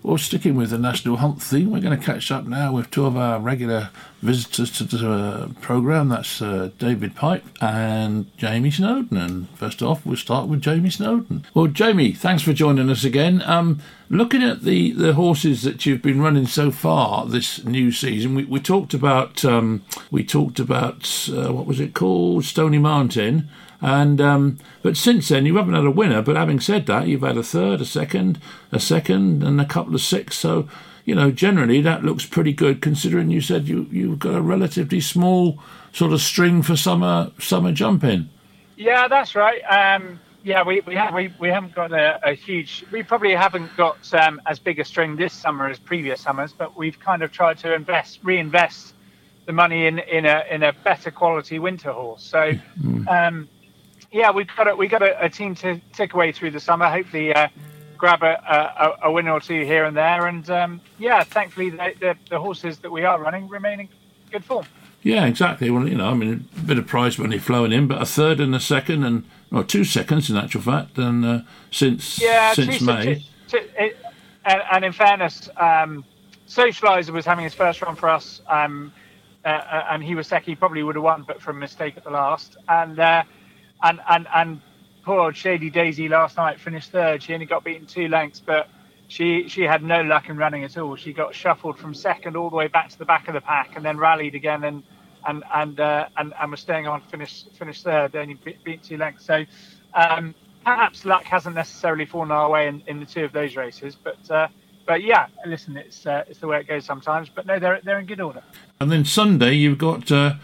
[0.05, 3.07] Well, sticking with the National Hunt theme, we're going to catch up now with two
[3.07, 3.89] of our regular
[4.21, 6.09] visitors to the uh, programme.
[6.09, 9.17] That's uh, David Pipe and Jamie Snowden.
[9.17, 11.47] And first off, we'll start with Jamie Snowden.
[11.55, 13.41] Well, Jamie, thanks for joining us again.
[13.47, 18.35] Um, looking at the, the horses that you've been running so far this new season,
[18.35, 23.49] we, we talked about um, we talked about uh, what was it called, Stony Mountain.
[23.81, 26.21] And um, but since then you haven't had a winner.
[26.21, 28.39] But having said that, you've had a third, a second,
[28.71, 30.37] a second, and a couple of six.
[30.37, 30.67] So
[31.03, 34.99] you know generally that looks pretty good considering you said you you've got a relatively
[34.99, 35.59] small
[35.91, 38.29] sort of string for summer summer jumping.
[38.77, 39.61] Yeah, that's right.
[39.61, 42.85] Um, yeah, we we, have, we we haven't got a, a huge.
[42.91, 46.77] We probably haven't got um, as big a string this summer as previous summers, but
[46.77, 48.93] we've kind of tried to invest, reinvest
[49.47, 52.23] the money in in a in a better quality winter horse.
[52.23, 52.51] So,
[53.07, 53.49] um,
[54.15, 56.87] yeah, we've got a, we got a, a team to take away through the summer.
[56.89, 57.49] Hopefully, uh,
[57.97, 61.93] grab a, a, a winner or two here and there, and um, yeah, thankfully the,
[61.99, 63.89] the the horses that we are running remain in
[64.31, 64.65] good form.
[65.03, 65.69] Yeah, exactly.
[65.69, 68.39] Well, you know, I mean, a bit of prize money flowing in, but a third
[68.39, 71.39] and a second, and or two seconds in actual fact, and uh,
[71.71, 73.15] since Yeah, since two- May.
[73.15, 73.97] two- two- it-
[74.45, 76.05] and, and in fairness, um,
[76.47, 78.93] Socializer was having his first run for us, um,
[79.43, 80.51] uh, uh, and he was second.
[80.51, 82.55] He probably would have won, but from a mistake at the last.
[82.69, 83.23] And uh,
[83.83, 84.61] and and and
[85.03, 87.23] poor old Shady Daisy last night finished third.
[87.23, 88.69] She only got beaten two lengths, but
[89.07, 90.95] she she had no luck in running at all.
[90.95, 93.75] She got shuffled from second all the way back to the back of the pack,
[93.75, 94.83] and then rallied again and.
[95.27, 98.95] And and, uh, and and was staying on finish finish third, only beat, beat two
[98.95, 99.25] lengths.
[99.25, 99.43] So
[99.95, 103.95] um, perhaps luck hasn't necessarily fallen our way in, in the two of those races,
[103.95, 104.47] but uh,
[104.85, 107.27] but yeah, listen, it's uh, it's the way it goes sometimes.
[107.29, 108.43] But no, they're they're in good order.
[108.79, 110.35] And then Sunday you've got uh,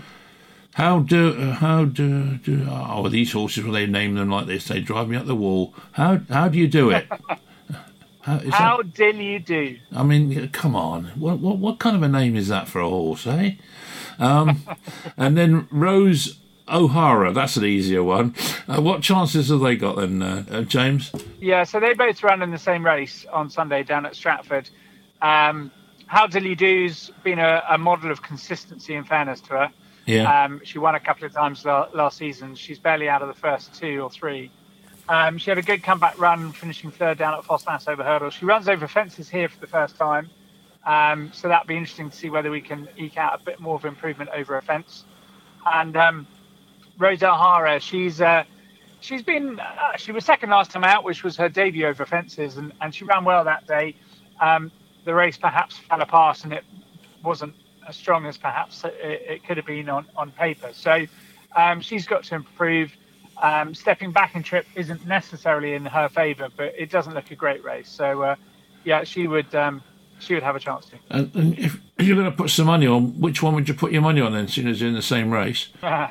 [0.73, 4.67] how do uh, how do, do oh these horses when they name them like this
[4.67, 5.73] they drive me up the wall.
[5.93, 7.07] How how do you do it?
[8.21, 9.79] How, How that, dill you do?
[9.91, 12.88] I mean, come on, what, what what kind of a name is that for a
[12.88, 13.53] horse, eh?
[14.19, 14.62] Um,
[15.17, 16.38] and then Rose
[16.71, 18.36] O'Hara, that's an easier one.
[18.67, 21.12] Uh, what chances have they got then, uh, uh, James?
[21.39, 24.69] Yeah, so they both ran in the same race on Sunday down at Stratford.
[25.21, 25.71] Um,
[26.05, 29.71] How Dilly Do's been a, a model of consistency and fairness to her.
[30.12, 30.43] Yeah.
[30.43, 32.56] Um, she won a couple of times la- last season.
[32.56, 34.52] She's barely out of the first two or three.
[35.10, 38.30] Um, she had a good comeback run, finishing third down at Ffos Las over hurdle.
[38.30, 40.30] She runs over fences here for the first time.
[40.86, 43.76] Um, so that'd be interesting to see whether we can eke out a bit more
[43.76, 45.04] of improvement over a fence.
[45.65, 46.28] And um,
[46.97, 48.43] Rosa O'Hara, she's uh,
[49.00, 52.58] she's been uh, she was second last time out, which was her debut over fences,
[52.58, 53.95] and, and she ran well that day.
[54.39, 54.71] Um,
[55.06, 56.63] the race perhaps fell apart, and it
[57.24, 57.54] wasn't
[57.88, 60.70] as strong as perhaps it, it could have been on, on paper.
[60.74, 61.06] So
[61.56, 62.91] um, she's got to improve.
[63.41, 67.36] Um, stepping back in trip isn't necessarily in her favour, but it doesn't look a
[67.36, 67.89] great race.
[67.89, 68.36] So uh,
[68.84, 69.82] yeah, she would um,
[70.20, 70.98] she would have a chance to.
[71.10, 73.91] And, and if, you're going to put some money on, which one would you put
[73.91, 75.70] your money on then, seeing as you're in the same race?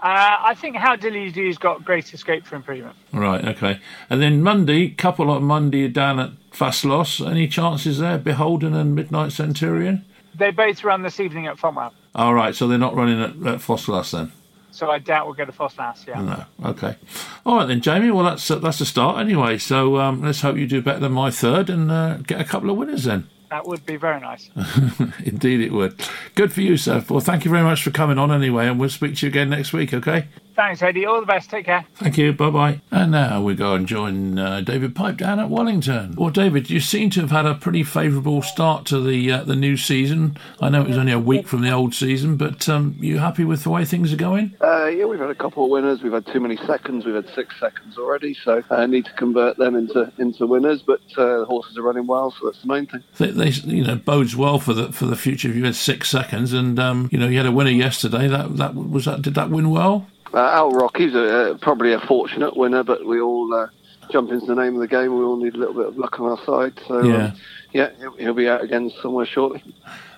[0.00, 2.94] Uh, I think how Dilly Do's got greater scope for improvement.
[3.12, 3.80] Right, okay.
[4.08, 7.20] And then Monday, couple on Monday down at Ffos Las.
[7.20, 8.16] Any chances there?
[8.16, 10.04] Beholden and Midnight Centurion?
[10.38, 11.92] They both run this evening at Fontwell.
[12.14, 14.32] All right, so they're not running at, at Ffos Las then?
[14.70, 16.22] So I doubt we'll go to Ffos Las, yeah.
[16.22, 16.96] No, okay.
[17.44, 18.12] All right then, Jamie.
[18.12, 19.58] Well, that's that's a start anyway.
[19.58, 22.70] So um, let's hope you do better than my third and uh, get a couple
[22.70, 23.28] of winners then.
[23.50, 24.50] That would be very nice.
[25.24, 26.00] Indeed, it would.
[26.34, 27.04] Good for you, sir.
[27.08, 29.48] Well, thank you very much for coming on anyway, and we'll speak to you again
[29.50, 30.28] next week, okay?
[30.58, 31.06] Thanks, Eddie.
[31.06, 31.50] All the best.
[31.50, 31.86] Take care.
[31.94, 32.32] Thank you.
[32.32, 32.80] Bye bye.
[32.90, 36.16] And now we go and join uh, David Pipe down at Wellington.
[36.16, 39.54] Well, David, you seem to have had a pretty favourable start to the uh, the
[39.54, 40.36] new season.
[40.60, 43.44] I know it was only a week from the old season, but um, you happy
[43.44, 44.56] with the way things are going?
[44.60, 46.02] Uh, yeah, we've had a couple of winners.
[46.02, 47.06] We've had too many seconds.
[47.06, 50.82] We've had six seconds already, so I need to convert them into into winners.
[50.82, 53.04] But uh, the horses are running well, so that's the main thing.
[53.18, 55.50] They, they, you know, bodes well for the for the future.
[55.50, 58.26] If you had six seconds, and um, you know, you had a winner yesterday.
[58.26, 59.22] That that was that.
[59.22, 60.08] Did that win well?
[60.32, 63.68] Uh, Al Rocky's a, uh, probably a fortunate winner, but we all uh,
[64.10, 65.16] jump into the name of the game.
[65.16, 66.78] We all need a little bit of luck on our side.
[66.86, 67.24] So Yeah.
[67.26, 67.36] um,
[67.72, 69.62] yeah, he'll, he'll be out again somewhere shortly.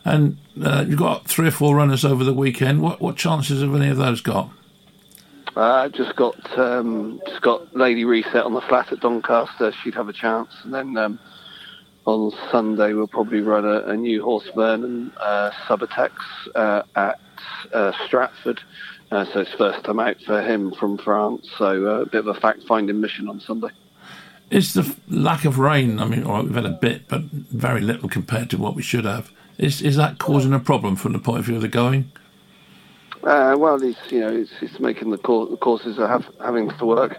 [0.04, 2.80] And uh, you've got three or four runners over the weekend.
[2.80, 4.50] What what chances have any of those got?
[5.56, 9.72] Uh, just got um, just got Lady Reset on the flat at Doncaster.
[9.82, 11.18] She'd have a chance, and then um,
[12.06, 16.12] on Sunday we'll probably run a, a new horse Vernon uh, Subatex
[16.54, 17.18] uh, at
[17.74, 18.60] uh, Stratford.
[19.10, 21.48] Uh, so it's first time out for him from France.
[21.58, 23.70] So uh, a bit of a fact-finding mission on Sunday.
[24.50, 25.98] Is the f- lack of rain?
[25.98, 28.82] I mean, all right, we've had a bit, but very little compared to what we
[28.82, 29.32] should have.
[29.58, 32.10] Is is that causing a problem from the point of view of the going?
[33.22, 36.70] Uh, well, it's you know it's, it's making the, cour- the courses are have, having
[36.70, 37.18] to work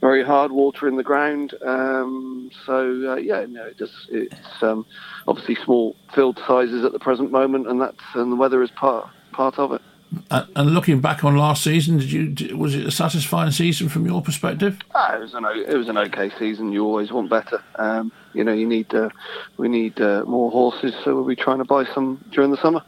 [0.00, 1.54] very hard, water in the ground.
[1.64, 4.86] Um, so uh, yeah, no, it just it's um,
[5.28, 9.08] obviously small field sizes at the present moment, and that's and the weather is part
[9.32, 9.82] part of it.
[10.30, 14.20] And looking back on last season, did you was it a satisfying season from your
[14.20, 14.78] perspective?
[14.94, 16.70] Ah, it was an it was an okay season.
[16.72, 17.62] You always want better.
[17.76, 19.08] Um, you know, you need uh,
[19.56, 22.82] we need uh, more horses, so we'll be trying to buy some during the summer.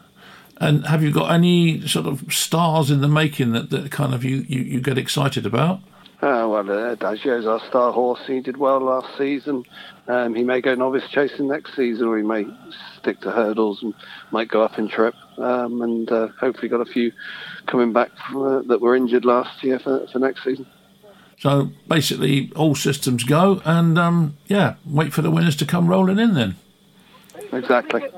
[0.58, 4.22] And have you got any sort of stars in the making that, that kind of
[4.22, 5.80] you, you, you get excited about?
[6.22, 8.20] Uh, well, uh, Daggio's our star horse.
[8.26, 9.64] He did well last season.
[10.06, 12.46] Um, he may go novice chasing next season, or he may
[12.98, 13.94] stick to hurdles and
[14.30, 15.14] might go up in trip.
[15.38, 17.12] Um, and uh, hopefully, got a few
[17.66, 20.66] coming back from, uh, that were injured last year for, for next season.
[21.38, 26.18] So basically, all systems go, and um, yeah, wait for the winners to come rolling
[26.18, 26.56] in then.
[27.52, 28.02] Exactly.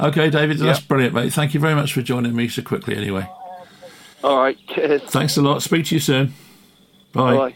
[0.00, 1.32] Okay, David, that's brilliant, mate.
[1.32, 2.96] Thank you very much for joining me so quickly.
[2.96, 3.28] Anyway,
[4.22, 4.56] All right.
[4.68, 5.02] Cheers.
[5.02, 5.60] thanks a lot.
[5.62, 6.34] Speak to you soon.
[7.12, 7.36] Bye.
[7.36, 7.54] Bye.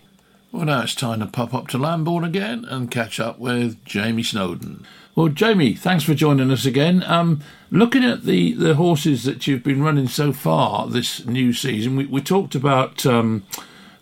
[0.51, 4.25] Well, now it's time to pop up to Lambourn again and catch up with Jamie
[4.25, 4.85] Snowden.
[5.15, 7.03] Well, Jamie, thanks for joining us again.
[7.03, 11.97] Um, looking at the, the horses that you've been running so far this new season,
[11.97, 13.45] we, we talked about um,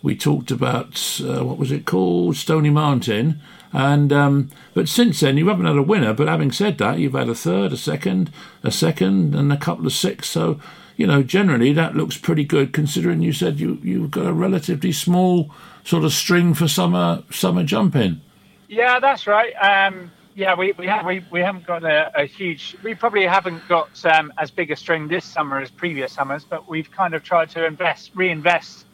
[0.01, 3.41] we talked about uh, what was it called, Stony Mountain,
[3.73, 6.13] and um, but since then you haven't had a winner.
[6.13, 8.31] But having said that, you've had a third, a second,
[8.63, 10.29] a second, and a couple of six.
[10.29, 10.61] So
[10.95, 14.93] you know, generally that looks pretty good considering you said you you've got a relatively
[14.93, 15.51] small
[15.83, 18.21] sort of string for summer summer jumping.
[18.69, 19.51] Yeah, that's right.
[19.55, 22.77] Um, yeah, we, we, have, we, we haven't got a, a huge.
[22.83, 26.67] We probably haven't got um, as big a string this summer as previous summers, but
[26.69, 28.85] we've kind of tried to invest, reinvest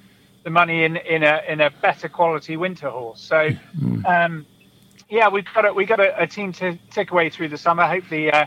[0.44, 3.22] the money in, in a in a better quality winter horse.
[3.22, 3.50] So,
[4.06, 4.46] um,
[5.10, 7.86] yeah, we've got a, we got a, a team to take away through the summer.
[7.86, 8.46] Hopefully, uh,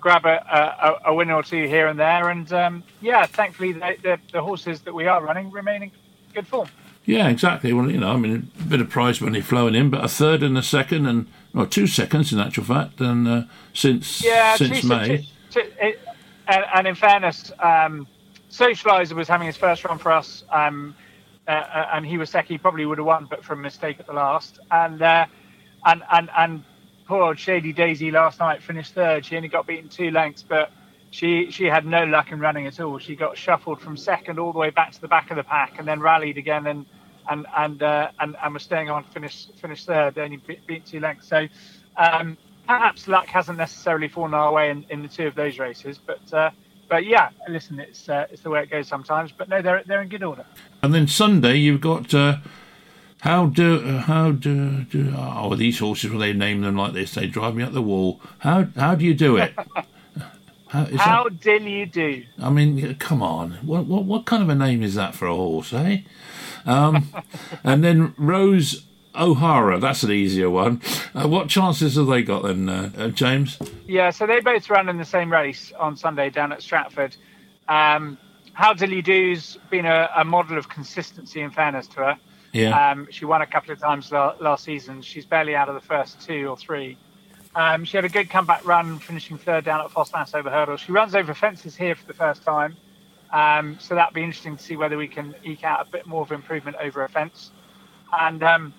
[0.00, 3.96] grab a, a, a winner or two here and there, and um, yeah, thankfully the,
[4.02, 5.90] the, the horses that we are running remain in
[6.34, 6.68] good form.
[7.04, 7.72] Yeah, exactly.
[7.72, 10.42] Well, you know, I mean, a bit of prize money flowing in, but a third
[10.42, 13.42] and a second, and or two seconds in actual fact, and uh,
[13.74, 15.26] since Yeah, since May.
[15.50, 16.00] two- two- it-
[16.48, 18.06] and, and in fairness, um,
[18.50, 20.94] Socializer was having his first run for us, um,
[21.48, 22.54] uh, uh, and he was second.
[22.54, 24.58] He probably would have won, but from a mistake at the last.
[24.70, 25.26] And uh,
[25.86, 26.64] and and and
[27.06, 29.24] poor old Shady Daisy last night finished third.
[29.24, 30.70] She only got beaten two lengths, but
[31.12, 32.98] she she had no luck in running at all.
[32.98, 35.78] She got shuffled from second all the way back to the back of the pack,
[35.78, 36.86] and then rallied again and
[37.30, 40.86] and and uh, and, and was staying on to finish finish third, only beat, beat
[40.86, 41.28] two lengths.
[41.28, 41.46] So
[41.98, 45.98] um, perhaps luck hasn't necessarily fallen our way in, in the two of those races,
[45.98, 46.32] but.
[46.32, 46.50] Uh,
[46.88, 49.32] but yeah, listen, it's uh, it's the way it goes sometimes.
[49.32, 50.44] But no, they're they're in good order.
[50.82, 52.36] And then Sunday you've got uh,
[53.20, 57.26] how do how do, do oh these horses when they name them like this they
[57.26, 58.20] drive me up the wall.
[58.40, 59.54] How how do you do it?
[60.72, 62.24] How, How that, did you do?
[62.38, 63.58] I mean, come on.
[63.60, 65.98] What, what what kind of a name is that for a horse, eh?
[66.64, 67.12] Um,
[67.62, 70.80] and then Rose O'Hara, that's an easier one.
[71.14, 73.58] Uh, what chances have they got then, uh, uh, James?
[73.86, 77.16] Yeah, so they both ran in the same race on Sunday down at Stratford.
[77.68, 78.16] Um,
[78.54, 82.18] How you Do's been a, a, model of consistency and fairness to her.
[82.52, 82.92] Yeah.
[82.92, 85.02] Um, she won a couple of times last season.
[85.02, 86.96] She's barely out of the first two or three.
[87.54, 90.80] Um, she had a good comeback run, finishing third down at Ffos Las over hurdles.
[90.80, 92.76] She runs over fences here for the first time,
[93.30, 96.22] um, so that'd be interesting to see whether we can eke out a bit more
[96.22, 97.50] of improvement over a fence.
[98.18, 98.74] And um,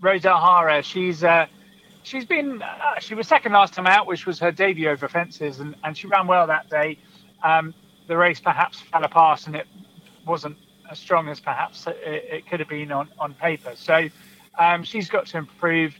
[0.00, 1.46] Rosa O'Hara, she's uh,
[2.02, 5.60] she's been uh, she was second last time out, which was her debut over fences,
[5.60, 6.98] and, and she ran well that day.
[7.42, 7.74] Um,
[8.06, 9.66] the race perhaps fell apart, and it
[10.26, 10.56] wasn't
[10.90, 13.72] as strong as perhaps it, it could have been on on paper.
[13.74, 14.08] So
[14.58, 15.94] um, she's got to improve.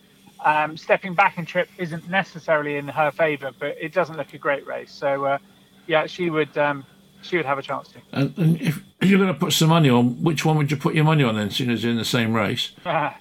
[0.45, 4.39] Um, stepping back in trip isn't necessarily in her favour, but it doesn't look a
[4.39, 4.93] great race.
[4.93, 5.39] So, uh,
[5.87, 6.85] yeah, she would um,
[7.23, 7.99] she would have a chance to.
[8.13, 10.95] And, and if you're going to put some money on, which one would you put
[10.95, 12.73] your money on then, seeing as you're in the same race?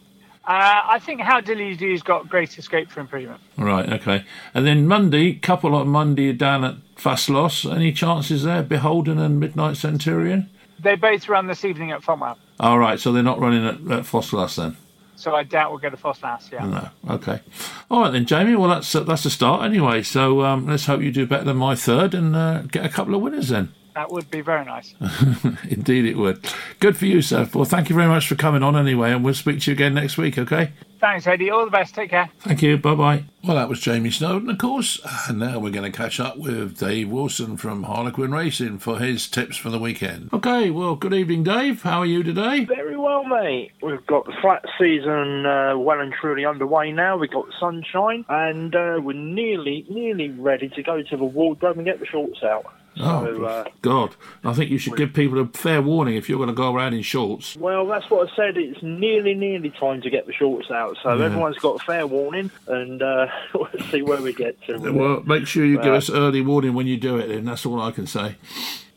[0.48, 3.42] Uh, I think how Dilly Do's got greater scope for improvement.
[3.58, 4.24] Right, okay.
[4.54, 7.66] And then Monday, couple on Monday down at Ffos Las.
[7.66, 8.64] Any chances there?
[8.64, 10.50] Beholden and Midnight Centurion?
[10.80, 12.38] They both run this evening at Fontwell.
[12.62, 14.78] All right, so they're not running at, at Ffos Las then?
[15.18, 16.50] So I doubt we'll get a Ffos Las.
[16.54, 16.66] Yeah.
[16.66, 17.16] No.
[17.16, 17.42] Okay.
[17.90, 18.56] All right then, Jamie.
[18.56, 20.04] Well, that's uh, that's a start anyway.
[20.04, 23.16] So um, let's hope you do better than my third and uh, get a couple
[23.16, 23.74] of winners then.
[23.98, 24.94] That would be very nice.
[25.72, 26.46] Indeed, it would.
[26.80, 27.50] Good for you, sir.
[27.52, 29.96] Well, thank you very much for coming on anyway, and we'll speak to you again
[29.96, 30.72] next week, okay?
[31.00, 31.50] Thanks, Eddie.
[31.50, 31.96] All the best.
[31.96, 32.30] Take care.
[32.42, 32.78] Thank you.
[32.78, 33.24] Bye bye.
[33.44, 35.00] Well, that was Jamie Snowden, of course.
[35.28, 39.28] And now we're going to catch up with Dave Wilson from Harlequin Racing for his
[39.28, 40.30] tips for the weekend.
[40.32, 41.82] Okay, well, good evening, Dave.
[41.82, 42.66] How are you today?
[42.66, 43.72] Very well, mate.
[43.82, 47.18] We've got the flat season uh, well and truly underway now.
[47.18, 51.86] We've got sunshine, and uh, we're nearly, nearly ready to go to the wardrobe and
[51.86, 52.66] get the shorts out.
[53.00, 54.16] Oh, uh, God.
[54.44, 56.94] I think you should give people a fair warning if you're going to go around
[56.94, 57.56] in shorts.
[57.56, 58.58] Well, that's what I said.
[58.58, 60.98] It's nearly, nearly time to get the shorts out.
[61.04, 61.26] So yeah.
[61.26, 64.78] everyone's got a fair warning, and uh, let's see where we get to.
[64.78, 67.46] Well, make sure you give us early warning when you do it, then.
[67.46, 68.36] That's all I can say.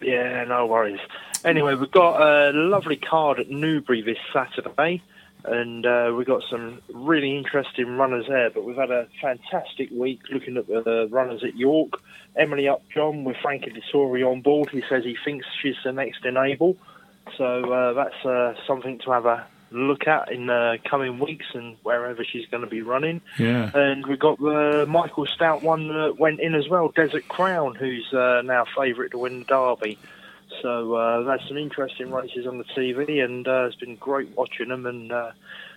[0.01, 1.01] Yeah, no worries.
[1.45, 5.03] Anyway, we've got a lovely card at Newbury this Saturday
[5.45, 8.51] and uh, we've got some really interesting runners there.
[8.51, 11.95] But we've had a fantastic week looking at the runners at York.
[12.37, 14.71] Emily Upjohn with Frankie Dettori on board.
[14.71, 16.77] He says he thinks she's the next Enable.
[17.37, 21.77] So uh, that's uh, something to have a look at in the coming weeks and
[21.83, 23.21] wherever she's going to be running.
[23.39, 23.71] Yeah.
[23.73, 28.13] And we've got the Michael Stoute one that went in as well, Desert Crown, who's
[28.13, 29.99] uh, now favourite to win the Derby.
[30.63, 34.69] So uh, that's some interesting races on the TV, and uh, it's been great watching
[34.69, 34.87] them.
[34.87, 35.33] And uh,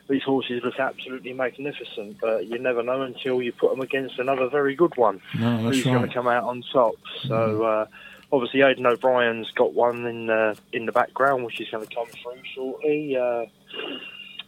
[0.09, 4.47] these horses look absolutely magnificent, but you never know until you put them against another
[4.47, 5.21] very good one.
[5.37, 5.93] No, who's right.
[5.93, 6.95] going to come out on top?
[7.23, 7.87] So mm.
[8.31, 12.07] obviously, Aidan O'Brien's got one in uh, in the background, which is going to come
[12.07, 13.45] through shortly, uh,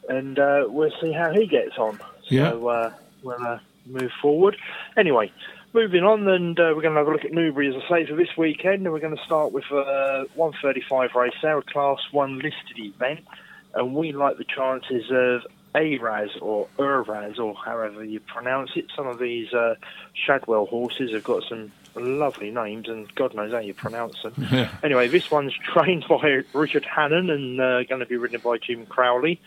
[0.10, 0.38] and
[0.72, 2.00] we'll see how he gets on.
[2.28, 2.52] Yeah.
[2.52, 4.58] So we'll move forward.
[4.98, 5.32] Anyway,
[5.76, 8.06] moving on, and uh, we're going to have a look at Newbury, as I say,
[8.08, 8.86] for this weekend.
[8.86, 12.80] And we're going to start with a uh, 135 race there, a Class 1 listed
[12.80, 13.26] event.
[13.74, 15.46] And we like the chances of
[15.76, 18.86] Araz or Uraz, or however you pronounce it.
[18.96, 19.76] Some of these uh,
[20.14, 24.34] Shadwell horses have got some lovely names, and God knows how you pronounce them.
[24.52, 24.70] Yeah.
[24.82, 28.86] Anyway, this one's trained by Richard Hannon and uh, going to be ridden by Jim
[28.86, 29.42] Crowley.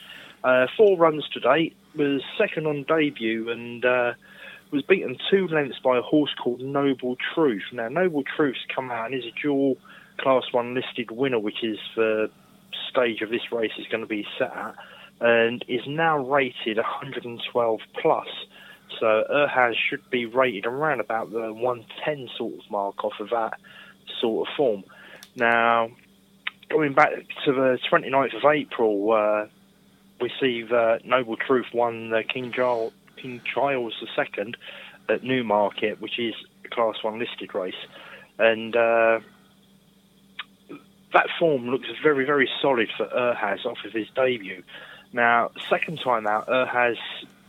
[0.44, 4.12] Uh, four runs to date, was second on debut, and uh,
[4.70, 7.64] was beaten two lengths by a horse called Noble Truth.
[7.72, 9.76] Now, Noble Truth's come out and is a dual
[10.18, 12.30] Class 1 listed winner, which is the
[12.90, 14.74] stage of this race is going to be set at,
[15.20, 18.26] and is now rated 112 plus.
[18.98, 23.58] So Urhaz should be rated around about the 110 sort of mark off of that
[24.20, 24.84] sort of form.
[25.36, 25.90] Now,
[26.68, 27.12] going back
[27.44, 29.46] to the 29th of April, uh,
[30.20, 30.64] we see
[31.04, 34.54] Noble Truth won the King Charles King Charles II
[35.08, 37.74] at Newmarket, which is a Class 1 listed race.
[38.38, 39.20] And uh,
[41.12, 44.62] that form looks very, very solid for Urhaz off of his debut.
[45.12, 46.96] Now, second time out, Urhaz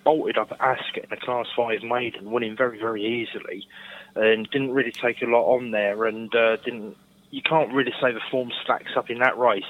[0.04, 3.68] bolted up Ascot in a Class 5 maiden, winning very, very easily,
[4.16, 6.96] and didn't really take a lot on there, and uh, didn't.
[7.32, 9.64] You can't really say the form stacks up in that race.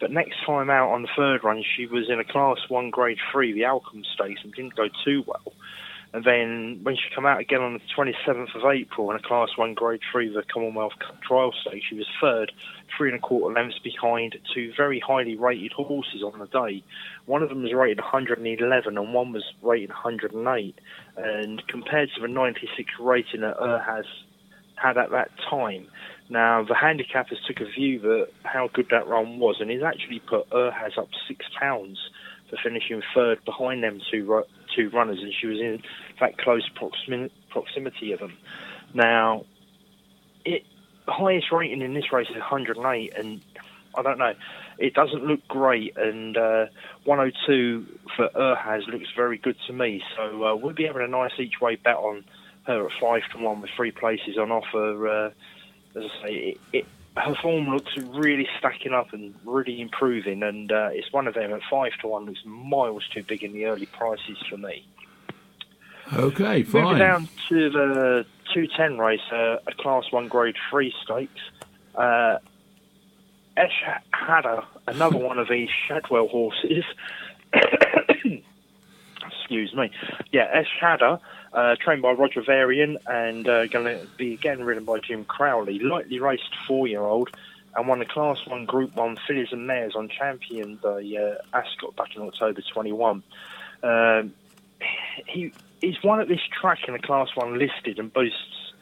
[0.00, 3.18] But next time out on the third run, she was in a Class 1 Grade
[3.30, 5.52] 3, the Acomb Stakes, and didn't go too well.
[6.12, 9.50] And then when she came out again on the 27th of April in a Class
[9.56, 12.50] 1 Grade 3, the Commonwealth Trial Stakes, she was third,
[12.96, 16.82] three and a quarter lengths behind two very highly rated horses on the day.
[17.26, 20.74] One of them was rated 111 and one was rated 108.
[21.16, 24.04] And compared to the 96 rating that Urhas
[24.74, 25.86] had at that time,
[26.30, 30.20] now the handicappers took a view that how good that run was, and he's actually
[30.20, 31.98] put Urhas up six pounds
[32.48, 35.82] for finishing third behind them two two runners, and she was in
[36.20, 38.36] that close proximity proximity of them.
[38.94, 39.44] Now,
[40.44, 40.62] it
[41.08, 43.40] highest rating in this race is 108, and
[43.94, 44.34] I don't know,
[44.78, 46.66] it doesn't look great, and uh,
[47.04, 50.02] 102 for Urhas looks very good to me.
[50.16, 52.24] So uh, we'll be having a nice each way bet on
[52.66, 55.08] her at five to one with three places on offer.
[55.08, 55.30] Uh,
[55.96, 56.86] as I say, it, it
[57.16, 61.52] her form looks really stacking up and really improving, and uh, it's one of them
[61.52, 64.86] at five to one looks miles too big in the early prices for me.
[66.12, 66.82] Okay, fine.
[66.82, 71.40] Moving down to the two ten race, uh, a Class One Grade Three stakes.
[71.94, 72.38] Uh,
[73.56, 76.84] Esh Hadder, another one of these Shadwell horses.
[79.26, 79.90] Excuse me.
[80.32, 81.20] Yeah, Esh Hadder
[81.52, 85.78] uh, trained by Roger Varian and uh, going to be again ridden by Jim Crowley.
[85.78, 87.30] Lightly raced four-year-old
[87.76, 91.94] and won the Class 1 Group 1 Fillies and Mares on Champion Day uh, Ascot
[91.96, 93.22] back in October 21.
[93.82, 94.34] Um,
[95.26, 98.72] he He's won at this track in the Class 1 listed and boasts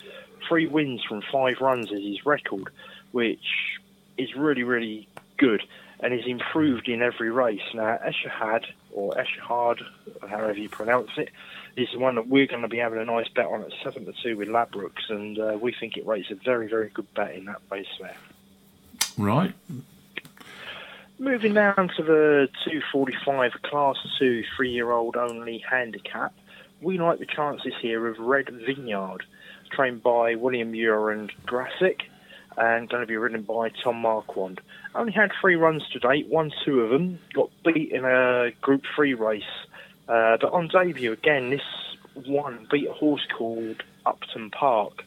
[0.48, 2.68] three wins from five runs as his record,
[3.12, 3.78] which
[4.16, 5.06] is really, really
[5.36, 5.62] good
[6.00, 7.62] and is improved in every race.
[7.74, 9.12] Now, Eshahad, or
[10.28, 11.30] However you pronounce it,
[11.76, 14.04] is the one that we're going to be having a nice bet on at 7
[14.04, 17.34] to 2 with Ladbrokes, and uh, we think it rates a very, very good bet
[17.34, 18.16] in that race there.
[19.16, 19.54] Right.
[21.20, 26.32] Moving down to the 245 Class 2 three year old only handicap,
[26.80, 29.24] we like the chances here of Red Vineyard,
[29.72, 32.02] trained by William Muir and Grassick,
[32.56, 34.60] and going to be ridden by Tom Marquand.
[34.94, 38.82] Only had three runs to date, won two of them, got beat in a Group
[38.94, 39.42] 3 race
[40.08, 41.60] uh, but on debut, again, this
[42.26, 45.04] one beat a horse called Upton Park.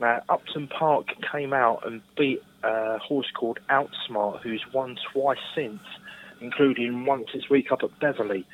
[0.00, 5.80] Now, Upton Park came out and beat a horse called Outsmart, who's won twice since,
[6.40, 8.46] including once this week up at Beverley.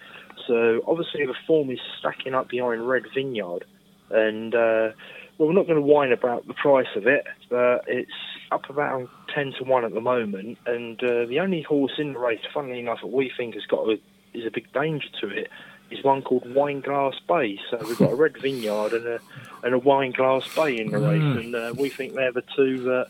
[0.47, 3.65] So obviously the form is stacking up behind Red Vineyard,
[4.11, 4.91] and uh,
[5.39, 8.11] well, we're not going to whine about the price of it, but it's
[8.51, 10.59] up about ten to one at the moment.
[10.67, 13.87] And uh, the only horse in the race, funnily enough, that we think has got
[13.87, 13.97] a,
[14.35, 15.49] is a big danger to it
[15.91, 17.59] is one called Wineglass Bay.
[17.71, 19.21] So we've got a Red Vineyard and a
[19.63, 21.11] and a Wineglass Bay in the mm.
[21.11, 23.09] race, and uh, we think they're the two that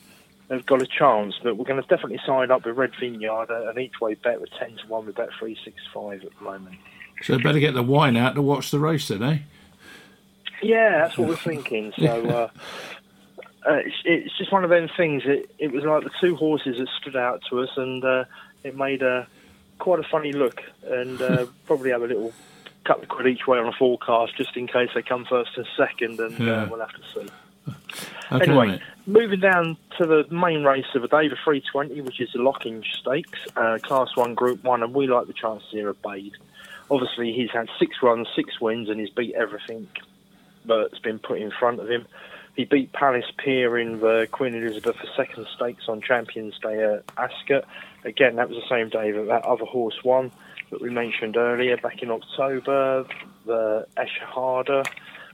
[0.51, 1.35] have got a chance.
[1.43, 4.51] But we're going to definitely sign up with Red Vineyard and each way bet with
[4.59, 6.77] ten to one with bet three six five at the moment.
[7.23, 9.39] So better get the wine out to watch the race then, eh?
[10.63, 11.93] Yeah, that's what we're thinking.
[11.99, 12.27] So.
[12.27, 12.49] Uh,
[13.69, 15.23] uh, it's, it's, just one of those things.
[15.27, 18.25] It, it was like the two horses that stood out to us, and uh,
[18.65, 19.27] it made a
[19.79, 22.33] quite a funny look, and uh, probably have a little
[22.85, 25.67] couple of quid each way on a forecast just in case they come first and
[25.77, 26.63] second, and uh, yeah.
[26.63, 27.29] uh, we'll have to see.
[28.33, 28.81] Okay, anyway, mate.
[29.07, 32.87] moving down to the main race of the day, the 320, which is the Lockinge
[33.01, 36.33] Stakes, uh, Class 1, Group 1, and we like the chances here of Baaeed.
[36.91, 39.89] Obviously, he's had six runs, six wins, and he's beat everything
[40.65, 42.07] that's been put in front of him.
[42.57, 47.65] He beat Palace Pier in the Queen Elizabeth II Stakes on Champions Day at Ascot.
[48.05, 50.31] Again, that was the same day that that other horse won
[50.71, 53.05] that we mentioned earlier back in October,
[53.47, 54.87] the Eshahada,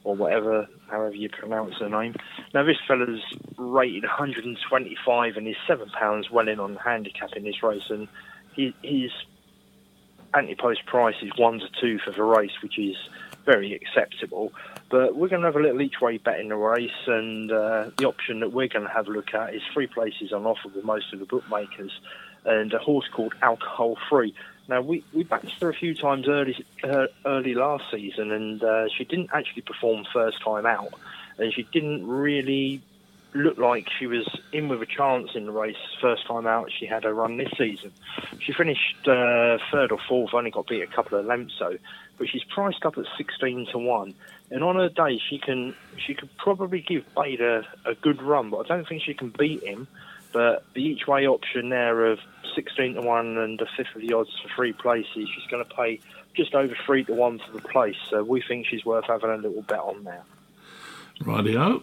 [0.04, 2.14] or whatever, however you pronounce the name.
[2.54, 3.20] Now, this fella's
[3.56, 8.06] rated 125 and he's seven pounds well in on handicap in this race, and
[8.54, 9.10] he, his
[10.34, 12.96] anti-post price is one to two for the race, which is
[13.44, 14.52] very acceptable.
[14.90, 17.90] But we're going to have a little each way bet in the race, and uh,
[17.96, 20.68] the option that we're going to have a look at is three places on offer
[20.74, 21.92] with most of the bookmakers,
[22.44, 24.34] and a horse called Alcohol Free.
[24.68, 28.88] Now we we backed her a few times early uh, early last season, and uh,
[28.88, 30.92] she didn't actually perform first time out,
[31.38, 32.82] and she didn't really
[33.34, 36.72] look like she was in with a chance in the race first time out.
[36.72, 37.92] She had a run this season.
[38.40, 41.76] She finished uh, third or fourth, only got beat a couple of lengths though,
[42.18, 44.14] but she's priced up at sixteen to one.
[44.50, 48.50] And on her day, she can she could probably give Baaeed a, a good run,
[48.50, 49.86] but I don't think she can beat him.
[50.32, 52.18] But the each way option there of
[52.54, 55.74] 16 to 1 and a fifth of the odds for three places, she's going to
[55.74, 56.00] pay
[56.34, 57.96] just over 3 to 1 for the place.
[58.10, 60.22] So we think she's worth having a little bet on now.
[61.20, 61.82] Rightio.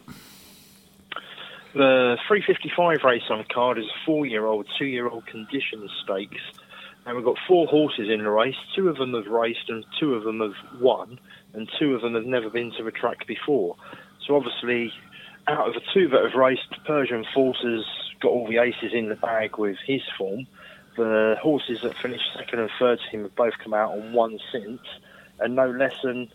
[1.74, 5.90] The 355 race on the card is a four year old, two year old condition
[6.04, 6.42] stakes.
[7.06, 8.56] And we've got four horses in the race.
[8.76, 11.20] Two of them have raced and two of them have won,
[11.54, 13.76] and two of them have never been to the track before.
[14.26, 14.94] So obviously,
[15.48, 17.86] out of the two that have raced, Persian Forces
[18.22, 20.48] got all the aces in the bag with his form.
[20.96, 24.40] The horses that finished second and third to him have both come out on one
[24.52, 24.82] since,
[25.40, 26.30] and no less than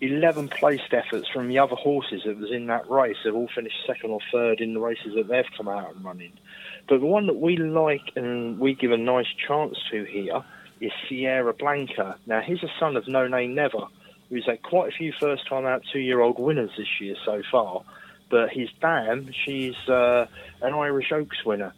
[0.00, 3.86] 11 placed efforts from the other horses that was in that race have all finished
[3.86, 6.32] second or third in the races that they've come out and running.
[6.88, 10.44] But the one that we like and we give a nice chance to here
[10.80, 12.16] is Sierra Blanca.
[12.26, 13.86] Now, he's a son of No Nay Never,
[14.28, 17.42] who's had quite a few first time out two year old winners this year so
[17.50, 17.82] far.
[18.30, 20.26] But his dam, she's uh,
[20.62, 21.72] an Irish Oaks winner.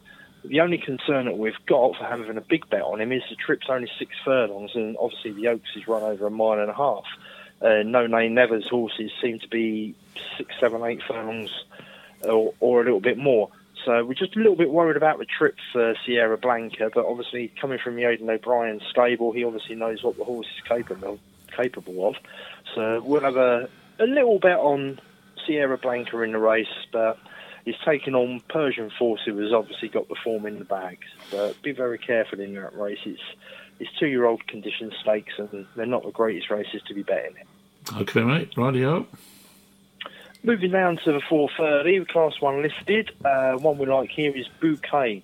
[0.44, 3.36] The only concern that we've got for having a big bet on him is the
[3.36, 6.74] trip's only six furlongs, and obviously the Oaks is run over a mile and a
[6.74, 7.04] half.
[7.60, 9.94] Uh, No Nay Never's horses seem to be
[10.36, 11.50] six, seven, eight furlongs
[12.22, 13.50] or, or a little bit more.
[13.84, 17.52] So we're just a little bit worried about the trip for Sierra Blanca, but obviously
[17.60, 21.18] coming from the Aidan O'Brien stable, he obviously knows what the horse is capable
[21.56, 22.16] capable of.
[22.74, 23.68] So we'll have a,
[23.98, 25.00] a little bet on
[25.46, 27.18] Sierra Blanca in the race, but
[27.64, 30.98] he's taking on Persian Force, who has obviously got the form in the bag.
[31.30, 32.98] But be very careful in that race.
[33.04, 33.22] It's
[33.78, 37.34] it's two year old condition stakes, and they're not the greatest races to be betting
[37.40, 37.96] in.
[37.98, 38.54] Okay, mate.
[38.54, 39.06] Rightio.
[40.42, 43.10] Moving down to the 430, Class 1 listed.
[43.24, 45.22] Uh, one we like here is Bouquet.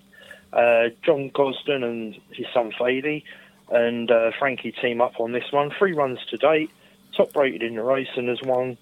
[0.51, 3.23] Uh, John Gosden and his son Thady
[3.71, 5.71] and uh, Frankie team up on this one.
[5.77, 6.69] Three runs to date,
[7.15, 8.77] top rated in the race, and has won.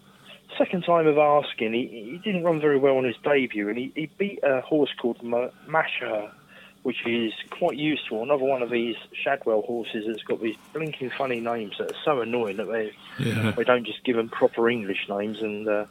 [0.57, 3.91] Second time of asking, he, he didn't run very well on his debut, and he,
[3.95, 5.21] he beat a horse called
[5.67, 6.31] Masha,
[6.83, 8.23] which is quite useful.
[8.23, 12.21] Another one of these Shadwell horses that's got these blinking funny names that are so
[12.21, 13.51] annoying that they Yeah.
[13.51, 15.41] they don't just give them proper English names.
[15.41, 15.85] And uh,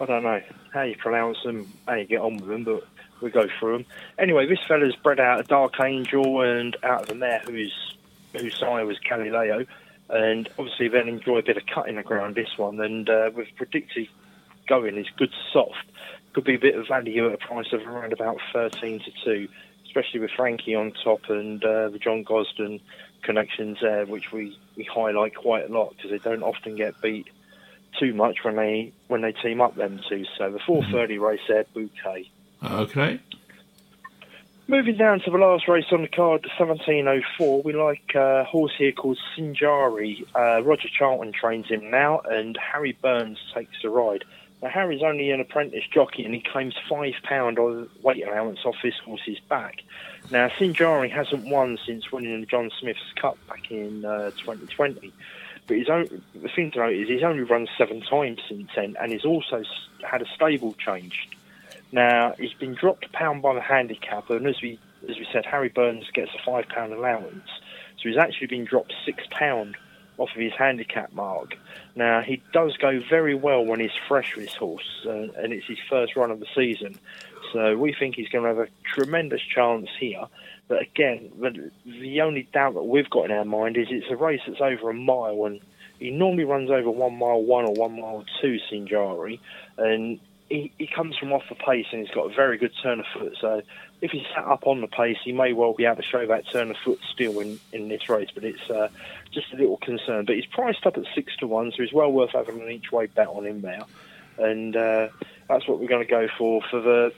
[0.00, 0.42] I don't know
[0.72, 2.84] how you pronounce them, how you get on with them, but
[3.20, 3.86] we go through them.
[4.18, 7.96] Anyway, this fella's bred out of Dark Angel and out of a mare who's
[8.32, 9.64] whose sire was Galileo,
[10.08, 12.34] and obviously then enjoy a bit of cutting in the ground.
[12.34, 14.08] This one, and uh, with predicted
[14.66, 15.86] going is good soft.
[16.32, 19.48] Could be a bit of value at a price of around about thirteen to two,
[19.86, 22.80] especially with Frankie on top and uh, the John Gosden
[23.22, 27.28] connections there, which we, we highlight quite a lot because they don't often get beat
[27.98, 30.24] too much when they when they team up them two.
[30.36, 32.28] So the 4:30 race there, bouquet.
[32.62, 33.20] Okay.
[34.66, 38.72] Moving down to the last race on the card, the 1704, we like a horse
[38.78, 40.24] here called Sinjari.
[40.34, 44.24] Uh, Roger Charlton trains him now, and Harry Burns takes the ride.
[44.62, 48.94] Now, Harry's only an apprentice jockey, and he claims £5 on weight allowance off this
[49.04, 49.82] horse's back.
[50.30, 55.12] Now, Sinjari hasn't won since winning the John Smith's Cup back in uh, 2020.
[55.66, 58.96] But his own, the thing to note is he's only run seven times since then,
[58.98, 59.62] and he's also
[60.02, 61.34] had a stable changed.
[61.92, 64.78] Now he's been dropped a pound by the handicapper, and as we
[65.08, 67.48] as we said, Harry Burns gets a five pound allowance,
[67.96, 69.76] so he's actually been dropped six pound
[70.16, 71.56] off of his handicap mark.
[71.96, 75.66] Now he does go very well when he's fresh with his horse, uh, and it's
[75.66, 76.98] his first run of the season.
[77.52, 80.26] So we think he's going to have a tremendous chance here.
[80.66, 84.16] But again, the, the only doubt that we've got in our mind is it's a
[84.16, 85.60] race that's over a mile, and
[85.98, 89.38] he normally runs over one mile one or one mile two, Sinjari,
[89.78, 90.18] and
[90.48, 93.06] he, he comes from off the pace and he's got a very good turn of
[93.12, 93.36] foot.
[93.40, 93.62] So
[94.00, 96.48] if he's sat up on the pace, he may well be able to show that
[96.50, 98.28] turn of foot still in, in this race.
[98.32, 98.88] But it's uh,
[99.32, 100.26] just a little concern.
[100.26, 102.92] But he's priced up at six to one, so he's well worth having an each
[102.92, 103.86] way bet on him now.
[104.38, 105.08] And uh,
[105.48, 107.12] that's what we're going to go for for the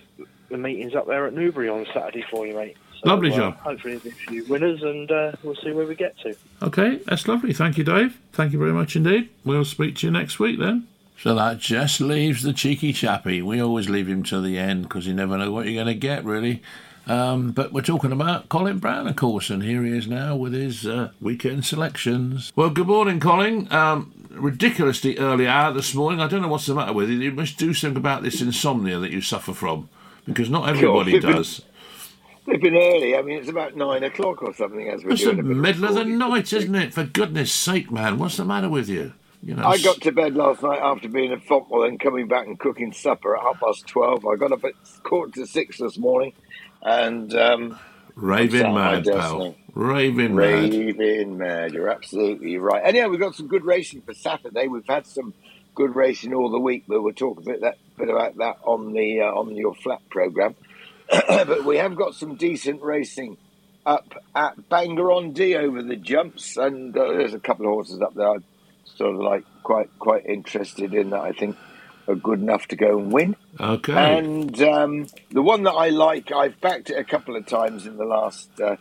[0.49, 2.77] the meetings up there at Newbury on Saturday for you, mate.
[3.03, 3.57] So, Lovely uh, job.
[3.59, 6.37] Hopefully, there'll be a few winners, and uh, we'll see where we get to.
[6.63, 7.53] Okay, that's lovely.
[7.53, 8.19] Thank you, Dave.
[8.33, 9.29] Thank you very much indeed.
[9.45, 10.87] We'll speak to you next week then.
[11.19, 13.41] So that just leaves the cheeky chappy.
[13.43, 15.95] We always leave him to the end because you never know what you're going to
[15.95, 16.63] get, really.
[17.07, 20.53] Um, but we're talking about Colin Brown, of course, and here he is now with
[20.53, 22.53] his uh, weekend selections.
[22.57, 23.73] Well, good morning, Colin.
[23.73, 26.21] Um, ridiculously early hour this morning.
[26.21, 27.19] I don't know what's the matter with you.
[27.19, 29.89] You must do something about this insomnia that you suffer from
[30.27, 31.33] because not everybody Sure.
[31.33, 31.63] does.
[32.47, 33.17] They've been early.
[33.17, 36.05] I mean, it's about nine o'clock or something as we're It's the middle of the
[36.05, 36.93] night, isn't it?
[36.95, 39.15] For goodness sake, man, what's the matter with you?
[39.47, 42.49] You know, I got to bed last night after being at football and coming back
[42.49, 44.27] and cooking supper at half past twelve.
[44.27, 44.73] I got up at
[45.05, 46.33] quarter to six this morning,
[46.83, 47.79] and um,
[48.17, 49.55] raving I'm sat at my mad, pal.
[49.73, 50.73] Raving mad.
[50.73, 51.75] raving mad.
[51.75, 52.83] You're absolutely right.
[52.85, 54.67] Anyhow, we've got some good racing for Saturday.
[54.67, 55.33] We've had some
[55.77, 58.95] good racing all the week, but we'll talk a bit that bit about that on
[58.95, 60.57] the uh, on your flat program.
[61.09, 63.37] but we have got some decent racing
[63.87, 68.01] up at Bangor on Dee over the jumps, and uh, there's a couple of horses
[68.01, 68.29] up there.
[68.29, 68.45] I'm
[68.97, 71.21] sort of like quite quite interested in that.
[71.21, 71.57] I think
[72.09, 73.37] are good enough to go and win.
[73.59, 74.19] Okay.
[74.19, 77.97] And um, the one that I like, I've backed it a couple of times in
[77.97, 78.77] the last uh,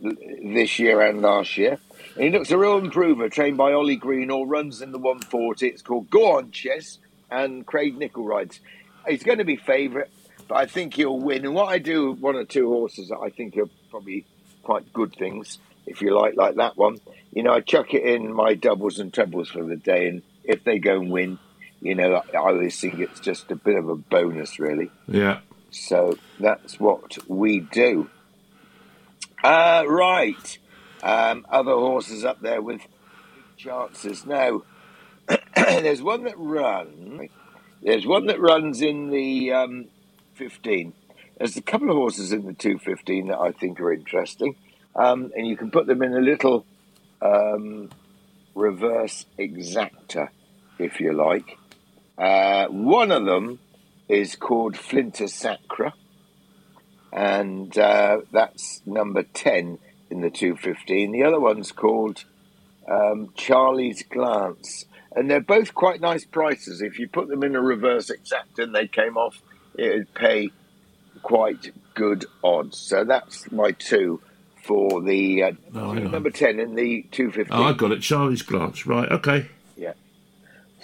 [0.00, 1.78] this year and last year.
[2.14, 5.66] And he looks a real improver, trained by Ollie Green, all runs in the 140.
[5.68, 6.98] It's called Go On Chess,
[7.30, 8.60] and Craig Nicol rides.
[9.08, 10.08] He's going to be favourite,
[10.48, 11.44] but I think he'll win.
[11.44, 14.24] And what I do, one or two horses that I think are probably
[14.62, 15.58] quite good things,
[15.90, 16.98] if you like, like that one.
[17.32, 20.64] You know, I chuck it in my doubles and trebles for the day, and if
[20.64, 21.38] they go and win,
[21.80, 24.90] you know, I always think it's just a bit of a bonus, really.
[25.08, 25.40] Yeah.
[25.70, 28.08] So that's what we do.
[29.42, 30.58] Uh, right.
[31.02, 32.82] Um, other horses up there with
[33.56, 34.26] chances.
[34.26, 34.62] Now,
[35.56, 37.30] there's one that runs.
[37.82, 39.86] There's one that runs in the um,
[40.34, 40.92] 15.
[41.38, 44.56] There's a couple of horses in the 215 that I think are interesting.
[44.94, 46.64] Um, and you can put them in a little
[47.22, 47.90] um,
[48.54, 50.28] reverse exacta,
[50.78, 51.58] if you like.
[52.18, 53.58] Uh, one of them
[54.08, 55.94] is called Flinta Sacra,
[57.12, 59.78] and uh, that's number 10
[60.10, 61.12] in the 215.
[61.12, 62.24] The other one's called
[62.88, 66.82] um, Charlie's Glance, and they're both quite nice prices.
[66.82, 69.40] If you put them in a reverse exact and they came off,
[69.76, 70.50] it would pay
[71.22, 72.78] quite good odds.
[72.78, 74.20] So that's my two
[74.62, 77.46] for the uh, Oh, number 10 in the 215.
[77.50, 78.02] Oh, I got it.
[78.02, 78.86] Charlie's glance.
[78.86, 79.10] Right.
[79.10, 79.48] Okay.
[79.76, 79.94] Yeah.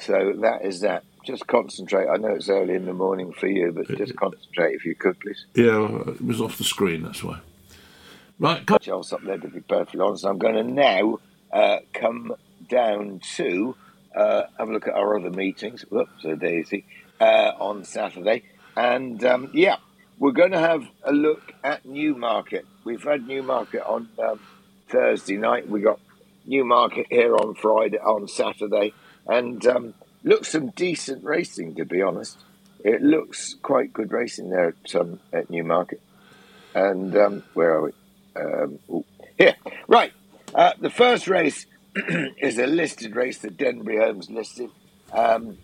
[0.01, 1.05] So that is that.
[1.25, 2.07] Just concentrate.
[2.09, 5.19] I know it's early in the morning for you, but just concentrate if you could,
[5.19, 5.45] please.
[5.55, 7.03] Yeah, it was off the screen.
[7.03, 7.41] That's why.
[8.39, 8.63] Right.
[8.87, 10.25] Else up there, to be perfectly honest.
[10.25, 11.19] I'm going to now
[11.53, 12.33] uh, come
[12.69, 13.75] down to
[14.15, 15.83] uh, have a look at our other meetings.
[15.91, 16.85] Whoops, a daisy
[17.21, 18.45] uh, on Saturday,
[18.77, 19.77] and um, yeah,
[20.21, 22.67] we're going to have a look at Newmarket.
[22.87, 24.39] We've had Newmarket on um,
[24.89, 25.69] Thursday night.
[25.69, 25.99] We got
[26.45, 28.93] Newmarket here on Friday, on Saturday,
[29.27, 31.75] and um, looks some decent racing.
[31.75, 32.39] To be honest,
[32.85, 36.01] it looks quite good racing there at, um, at Newmarket.
[36.77, 37.93] And um, where are we?
[38.37, 38.79] Um,
[39.37, 39.57] here,
[39.89, 40.13] right.
[40.55, 41.67] Uh, the first race
[42.39, 44.71] is a listed race that Denbury Holmes listed.
[45.13, 45.59] Um,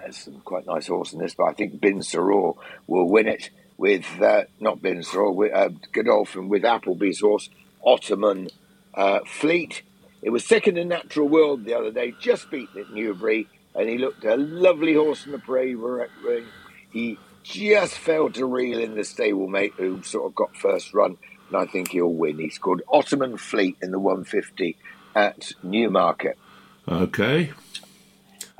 [0.00, 2.56] there's some quite nice horse in this, but I think Bin Suroor
[2.88, 3.50] will win it
[3.82, 7.50] with uh, not Bin with uh, Godolphin with Appleby's horse
[7.84, 8.48] Ottoman
[8.94, 9.82] uh, Fleet.
[10.22, 13.98] It was second in Natural World the other day, just beaten at Newbury, and he
[13.98, 16.44] looked a lovely horse in the parade ring.
[16.92, 21.16] He just failed to reel in the stablemate who sort of got first run,
[21.48, 22.38] and I think he'll win.
[22.38, 24.76] He's called Ottoman Fleet in the 150
[25.16, 26.38] at Newmarket.
[26.86, 27.50] Okay.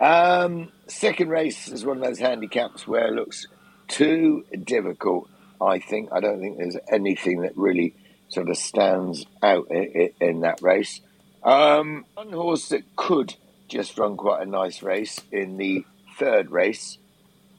[0.00, 3.46] Um, second race is one of those handicaps where it looks
[3.92, 5.28] too difficult.
[5.60, 7.94] I think I don't think there's anything that really
[8.28, 11.00] sort of stands out in, in that race.
[11.44, 13.34] Um, one horse that could
[13.68, 15.84] just run quite a nice race in the
[16.18, 16.98] third race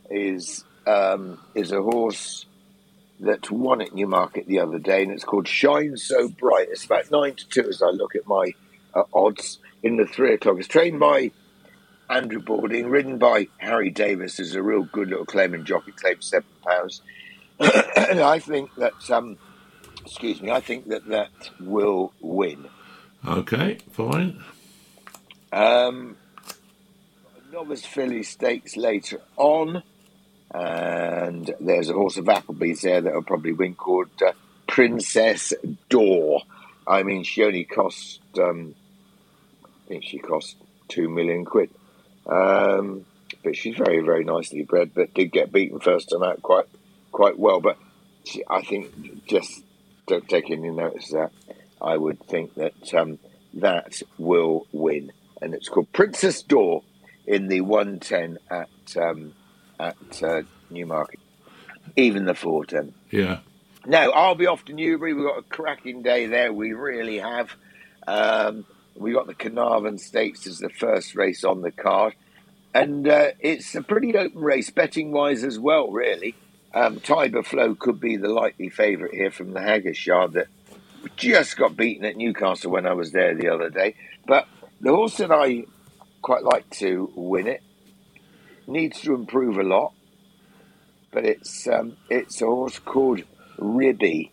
[0.10, 2.46] is um, is a horse
[3.20, 6.68] that won at Newmarket the other day, and it's called Shine So Bright.
[6.72, 8.54] It's about nine to two as I look at my
[8.94, 10.58] uh, odds in the three o'clock.
[10.60, 11.32] It's trained by
[12.14, 16.48] Andrew Balding, ridden by Harry Davies, is a real good little claiming jockey, claimed seven
[16.64, 17.02] pounds.
[17.60, 19.38] and I think that, um,
[20.06, 22.68] excuse me, I think that that will win.
[23.28, 23.80] Okay.
[23.92, 24.44] Fine.
[25.52, 26.16] Um,
[27.52, 29.82] novice filly stakes later on,
[30.54, 34.34] and there's a horse of Appleby's there that will probably win called uh,
[34.68, 35.52] Princess
[35.90, 36.44] Door.
[36.86, 38.76] I mean, she only cost, um,
[39.66, 40.58] I think she cost
[40.90, 41.72] two million quid.
[42.26, 43.06] Um,
[43.44, 46.66] but she's very, very nicely bred, but did get beaten first time out quite,
[47.12, 47.60] quite well.
[47.60, 47.78] But
[48.24, 49.64] she, I think just
[50.08, 51.56] don't take any notice of that.
[51.82, 53.20] I would think that um,
[53.56, 55.12] that will win,
[55.42, 56.84] and it's called Princess Door
[57.26, 59.34] in the 110 at um,
[59.80, 61.20] at uh, Newmarket,
[61.96, 62.94] even the 410.
[63.12, 63.40] Yeah.
[63.86, 65.14] Now, I'll be off to Newbury.
[65.14, 66.54] We've got a cracking day there.
[66.54, 67.52] We really have.
[68.08, 68.66] Um,
[68.96, 72.14] we got the Carnarvon Stakes as the first race on the card.
[72.74, 76.36] And uh, it's a pretty open race, betting wise as well, really.
[76.74, 80.48] Um, Tiber Flow could be the likely favourite here from the Haggas yard that
[81.16, 83.96] just got beaten at Newcastle when I was there the other day.
[84.26, 84.48] But
[84.82, 85.66] the horse that I
[86.22, 87.62] quite like to win it
[88.66, 89.94] needs to improve a lot.
[91.12, 93.22] But it's um, it's a horse called
[93.60, 94.32] Ribby,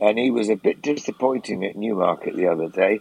[0.00, 3.00] and he was a bit disappointing at Newmarket the other day.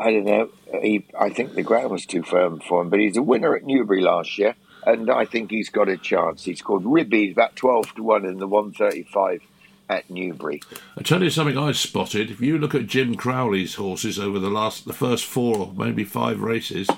[0.00, 0.48] I don't know.
[0.80, 3.64] He, I think the ground was too firm for him, but he's a winner at
[3.64, 4.54] Newbury last year.
[4.86, 6.44] and I think he's got a chance.
[6.44, 9.42] He's called Ribby, about 12 to 1 in the 135
[9.90, 10.62] at Newbury.
[10.96, 12.30] I tell you something I spotted.
[12.30, 16.04] If you look at Jim Crowley's horses over the last, the first four or maybe
[16.04, 16.88] five races,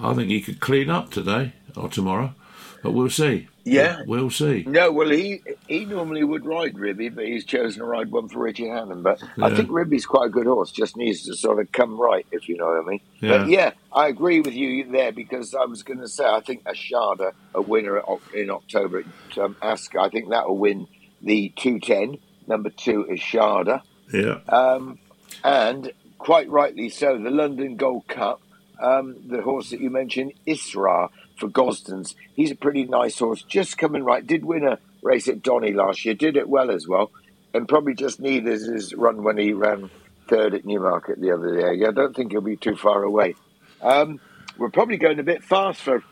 [0.00, 2.34] I think he could clean up today or tomorrow,
[2.82, 3.48] but we'll see.
[3.64, 4.64] Yeah, we'll, see.
[4.66, 8.40] No, well, he he normally would ride Ribby, but he's chosen to ride one for
[8.40, 9.02] Richie Hannon.
[9.02, 9.44] But yeah.
[9.44, 10.72] I think Ribby's quite a good horse.
[10.72, 13.00] Just needs to sort of come right, if you know what I mean.
[13.20, 13.38] Yeah.
[13.38, 16.64] But yeah, I agree with you there because I was going to say I think
[16.64, 18.02] Ashada, a winner
[18.34, 19.76] in October at um, I
[20.08, 20.88] think that will win
[21.22, 22.18] the two ten.
[22.48, 23.82] Number two is Shada.
[24.12, 24.40] Yeah.
[24.48, 24.98] Um,
[25.44, 28.40] and quite rightly so, the London Gold Cup.
[28.80, 31.10] Um, the horse that you mentioned, Isra
[31.42, 32.14] for Gosden's.
[32.36, 34.24] He's a pretty nice horse, just coming right.
[34.24, 37.10] Did win a race at Donny last year, did it well as well,
[37.52, 39.90] and probably just needed his run when he ran
[40.28, 41.84] third at Newmarket the other day.
[41.84, 43.34] I don't think he'll be too far away.
[43.82, 44.20] Um,
[44.56, 46.04] we're probably going a bit fast for,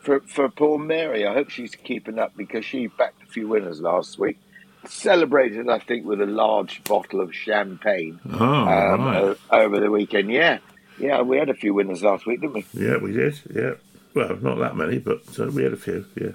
[0.00, 1.26] for, for poor Mary.
[1.26, 4.38] I hope she's keeping up because she backed a few winners last week.
[4.86, 9.36] Celebrated, I think, with a large bottle of champagne oh, um, right.
[9.50, 10.30] over the weekend.
[10.30, 10.60] Yeah,
[10.98, 12.64] yeah, we had a few winners last week, didn't we?
[12.72, 13.38] Yeah, we did.
[13.54, 13.74] Yeah.
[14.14, 16.06] Well, not that many, but uh, we had a few.
[16.14, 16.32] Yeah.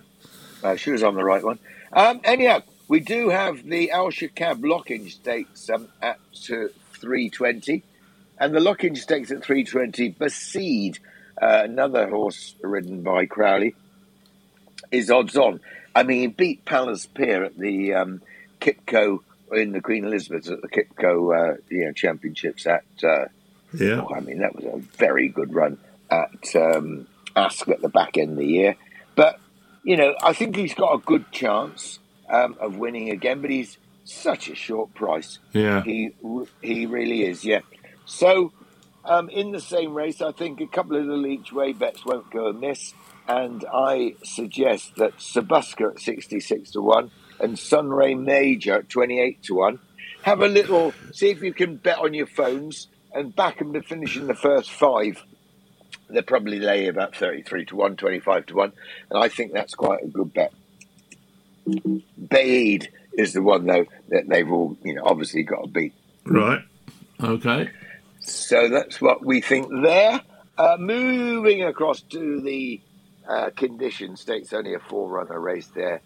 [0.63, 1.59] Uh, she was on the right one.
[1.91, 6.19] Um, anyhow, we do have the Al Shaqab Lockinge Stakes um, at
[6.49, 7.83] uh, 320,
[8.39, 10.13] and the Lockinge Stakes at 320.
[10.13, 10.99] Baaeed,
[11.41, 13.75] uh, another horse ridden by Crowley,
[14.91, 15.59] is odds on.
[15.95, 18.21] I mean, he beat Palace Pier at the um,
[18.61, 19.19] Qipco
[19.51, 22.85] in the Queen Elizabeth at the Qipco uh, you know, championships at.
[23.03, 23.25] Uh,
[23.73, 24.05] yeah.
[24.07, 25.77] Oh, I mean, that was a very good run
[26.09, 28.75] at um, Ascot the back end of the year.
[29.15, 29.39] But,
[29.83, 33.77] you know, I think he's got a good chance um, of winning again, but he's
[34.05, 35.39] such a short price.
[35.51, 35.83] Yeah.
[35.83, 36.11] He,
[36.61, 37.61] he really is, yeah.
[38.05, 38.51] So,
[39.05, 42.29] um, in the same race, I think a couple of the each way bets won't
[42.31, 42.93] go amiss.
[43.27, 49.55] And I suggest that Sabuska at 66 to 1 and Sunray Major at 28 to
[49.55, 49.79] 1.
[50.23, 53.81] Have a little, see if you can bet on your phones and back them to
[53.81, 55.23] finish in the first five
[56.09, 58.73] they probably lay about 33 to 1, 25 to 1.
[59.09, 60.53] And I think that's quite a good bet.
[61.67, 65.93] Baaeed is the one, though, that they've all, you know, obviously got to beat.
[66.25, 66.61] Right.
[67.21, 67.69] Okay.
[68.19, 70.21] So that's what we think there.
[70.57, 72.79] Uh, moving across to the
[73.27, 76.01] uh, condition stakes, only a four runner race there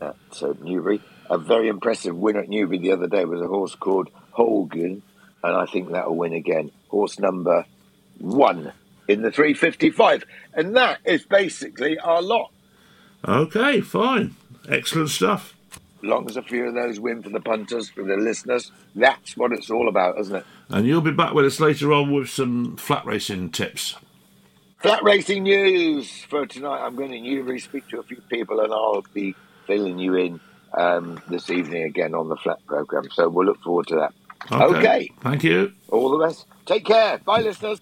[0.00, 1.00] at uh, Newbury.
[1.30, 5.02] A very impressive win at Newbury the other day was a horse called Holgun,
[5.42, 6.70] and I think that will win again.
[6.88, 7.66] Horse number
[8.18, 8.72] one
[9.08, 10.24] in the 355.
[10.54, 12.52] And that is basically our lot.
[13.26, 14.36] Okay, fine.
[14.68, 15.54] Excellent stuff.
[16.02, 19.52] Long as a few of those win for the punters, for the listeners, that's what
[19.52, 20.46] it's all about, isn't it?
[20.68, 23.96] And you'll be back with us later on with some flat racing tips.
[24.78, 26.84] Flat racing news for tonight.
[26.84, 29.34] I'm going to Newbury speak to a few people, and I'll be
[29.66, 30.40] filling you in
[30.76, 33.10] um, this evening again on the flat program.
[33.10, 34.14] So we'll look forward to that.
[34.52, 34.76] Okay.
[34.76, 35.10] okay.
[35.20, 35.72] Thank you.
[35.88, 36.46] All the best.
[36.64, 37.18] Take care.
[37.18, 37.80] Bye, listeners.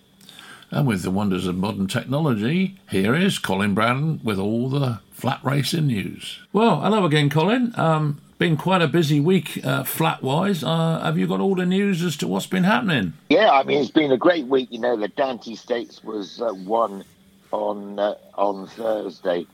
[0.76, 5.40] And with the wonders of modern technology, here is Colin Brown with all the flat
[5.42, 6.40] racing news.
[6.52, 7.72] Well, hello again, Colin.
[7.78, 10.62] Um, been quite a busy week uh, flat wise.
[10.62, 13.14] Uh, have you got all the news as to what's been happening?
[13.30, 14.68] Yeah, I mean, it's been a great week.
[14.70, 17.04] You know, the Dante Stakes was uh, won
[17.52, 19.46] on, uh, on Thursday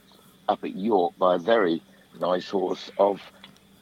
[0.49, 1.81] up at York by a very
[2.19, 3.21] nice horse of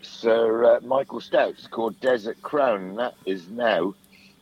[0.04, 2.98] Sir uh, Michael Stoute's called Desert Crown.
[2.98, 3.96] That is now.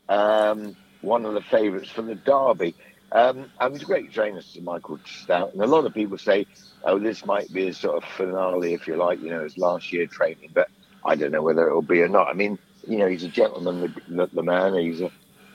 [0.09, 2.75] Um, one of the favourites for the Derby.
[3.11, 5.53] Um, and he's a great trainer, Sir Michael Stoute.
[5.53, 6.45] And a lot of people say,
[6.83, 9.91] oh, this might be a sort of finale, if you like, you know, his last
[9.91, 10.51] year training.
[10.53, 10.69] But
[11.03, 12.27] I don't know whether it'll be or not.
[12.27, 14.75] I mean, you know, he's a gentleman, the, the, the man.
[14.75, 15.11] He's a,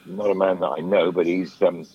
[0.06, 1.86] not a man that I know, but he's um,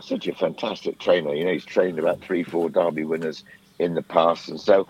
[0.00, 1.34] such a fantastic trainer.
[1.34, 3.44] You know, he's trained about three, four Derby winners
[3.78, 4.48] in the past.
[4.48, 4.86] And so,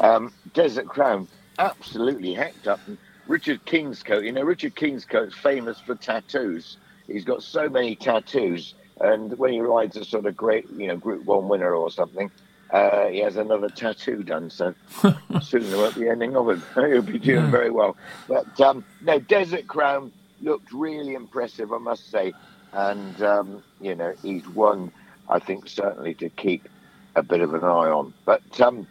[0.00, 1.26] um, Desert Crown,
[1.58, 2.80] absolutely hacked up.
[2.86, 6.76] And Richard Kingscote, you know, Richard Kingscote's famous for tattoos
[7.06, 10.96] he's got so many tattoos, and when he rides a sort of great, you know,
[10.96, 12.30] Group One winner or something,
[12.70, 14.48] uh, he has another tattoo done.
[14.48, 14.74] So
[15.42, 16.62] soon there won't be ending of him.
[16.74, 17.50] He'll be doing yeah.
[17.50, 17.96] very well.
[18.28, 22.32] But um, no, Desert Crown looked really impressive, I must say,
[22.72, 24.92] and um, you know, he's one
[25.28, 26.68] I think certainly to keep
[27.14, 28.14] a bit of an eye on.
[28.24, 28.86] But um,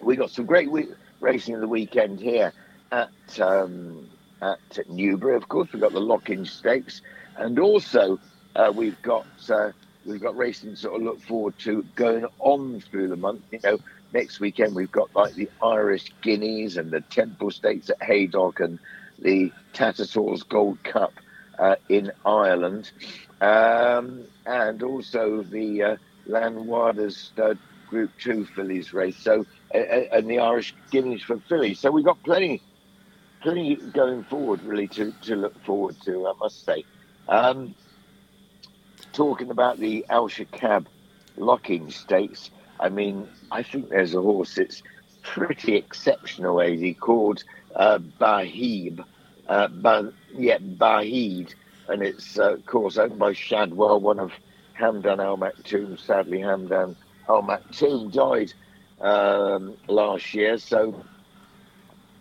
[0.00, 0.88] we got some great we-
[1.20, 2.52] racing of the weekend here
[2.92, 3.10] at
[3.40, 4.08] um,
[4.42, 5.36] at Newbury.
[5.36, 7.02] Of course, we've got the Lockinge Stakes,
[7.36, 8.18] and also
[8.56, 9.70] uh, we've got uh,
[10.06, 13.42] we've got racing to sort of look forward to going on through the month.
[13.50, 13.78] You know,
[14.12, 18.78] next weekend we've got like the Irish Guineas and the Temple Stakes at Haydock and
[19.18, 21.12] the Tattersalls Gold Cup
[21.58, 22.90] uh, in Ireland,
[23.40, 25.96] um, and also the uh,
[26.26, 27.30] Lanwades
[27.88, 29.18] Group Two fillies race.
[29.18, 29.44] So
[29.74, 31.78] uh, and the Irish Guineas for fillies.
[31.80, 32.62] So we've got plenty,
[33.42, 36.26] plenty going forward really to, to look forward to.
[36.26, 36.84] I must say.
[37.28, 37.74] Um,
[39.16, 40.86] talking about the Al Shaqab
[41.38, 44.82] Lockinge Stakes, I mean, I think there's a horse that's
[45.22, 47.42] pretty exceptional, He called
[47.74, 49.04] uh, Bahib.
[49.48, 50.02] Uh, bah,
[50.36, 51.54] yeah, Bahid.
[51.88, 54.32] And it's, uh, of course, owned by Shadwell, one of
[54.78, 55.98] Hamdan Al Maktoum.
[55.98, 56.94] Sadly, Hamdan
[57.28, 58.52] Al Maktoum died
[59.00, 60.58] um, last year.
[60.58, 61.02] So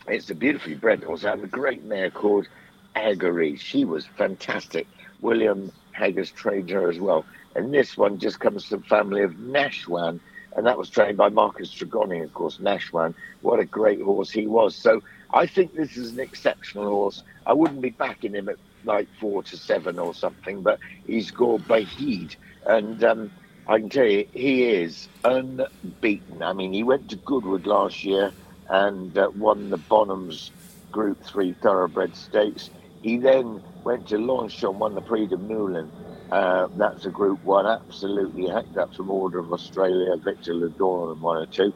[0.08, 1.26] it's a beautifully bred horse.
[1.26, 2.48] I have a great mare called
[2.96, 3.60] Agari.
[3.60, 4.88] She was fantastic.
[5.22, 7.26] William Haggas trained her as well.
[7.56, 10.20] And this one just comes from the family of Nashwan,
[10.56, 12.58] and that was trained by Marcus Tregoning, of course.
[12.58, 14.76] Nashwan, what a great horse he was.
[14.76, 15.02] So
[15.34, 17.24] I think this is an exceptional horse.
[17.46, 21.64] I wouldn't be backing him at like four to seven or something, but he's called
[21.68, 22.36] Baaeed,
[22.66, 23.32] and um,
[23.68, 26.44] I can tell you he is unbeaten.
[26.44, 28.32] I mean, he went to Goodwood last year
[28.70, 30.52] and uh, won the Bonhams
[30.92, 32.70] Group Three Thoroughbred Stakes.
[33.06, 35.94] He then went to Longchamp, won the Prix de Moulins
[36.32, 41.22] uh, that's a Group One, absolutely hacked up from Order of Australia, Victor Ludorum and
[41.22, 41.74] one or two.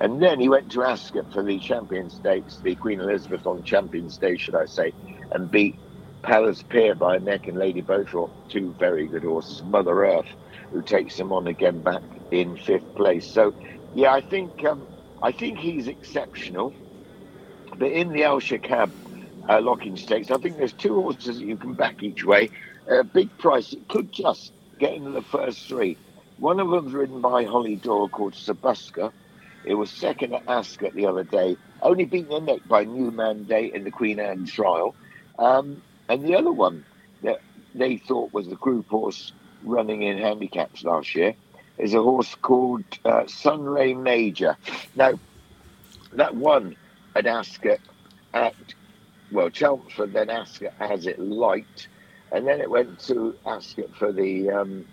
[0.00, 4.10] And then he went to Ascot for the Champion Stakes, the Queen Elizabeth on Champion
[4.10, 4.94] Stakes, should I say,
[5.32, 5.80] and beat
[6.24, 9.62] Palace Pier by a neck and Lady Bowthorpe, two very good horses.
[9.64, 10.28] Mother Earth,
[10.72, 13.28] who takes him on again back in fifth place.
[13.32, 13.54] So,
[13.94, 14.88] yeah, I think um,
[15.22, 16.74] I think he's exceptional.
[17.78, 18.92] But in the Al Shaqab
[19.48, 22.50] uh, Lockinge Stakes, I think there's two horses that you can back each way
[22.88, 23.72] a big price.
[23.72, 25.96] It could just get into the first three.
[26.38, 29.12] One of them's ridden by Hollie Doyle called Sabuska.
[29.64, 33.74] It was second at Ascot the other day, only beaten the neck by New Mandate
[33.74, 34.94] in the Queen Anne trial.
[35.38, 36.84] Um, and the other one
[37.22, 37.40] that
[37.74, 39.32] they thought was the group horse
[39.64, 41.34] running in handicaps last year
[41.78, 44.56] is a horse called uh, Sunray Major.
[44.94, 45.18] Now,
[46.12, 46.76] that one
[47.14, 47.80] at Ascot
[48.32, 48.54] at,
[49.30, 51.88] well, Chelmsford, then Ascot as it liked
[52.32, 54.84] and then it went to Ascot for the um,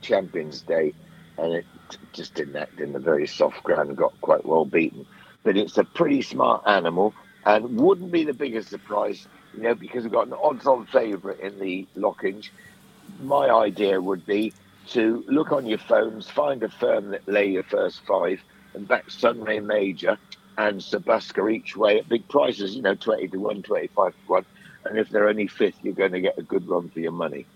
[0.00, 0.94] Champions Day,
[1.36, 1.66] and it
[2.12, 5.06] just didn't act in the very soft ground and got quite well beaten.
[5.42, 7.14] But it's a pretty smart animal
[7.44, 11.58] and wouldn't be the biggest surprise, you know, because we've got an odds-on favourite in
[11.58, 12.50] the Lockinge.
[13.20, 14.52] My idea would be
[14.88, 18.40] to look on your phones, find a firm that lay your first five,
[18.74, 20.18] and back Sunray Major
[20.68, 24.44] and Sabuska each way at big prices, you know, 20 to 1, 25 to 1
[24.84, 27.46] and if they're only fifth, you're going to get a good run for your money.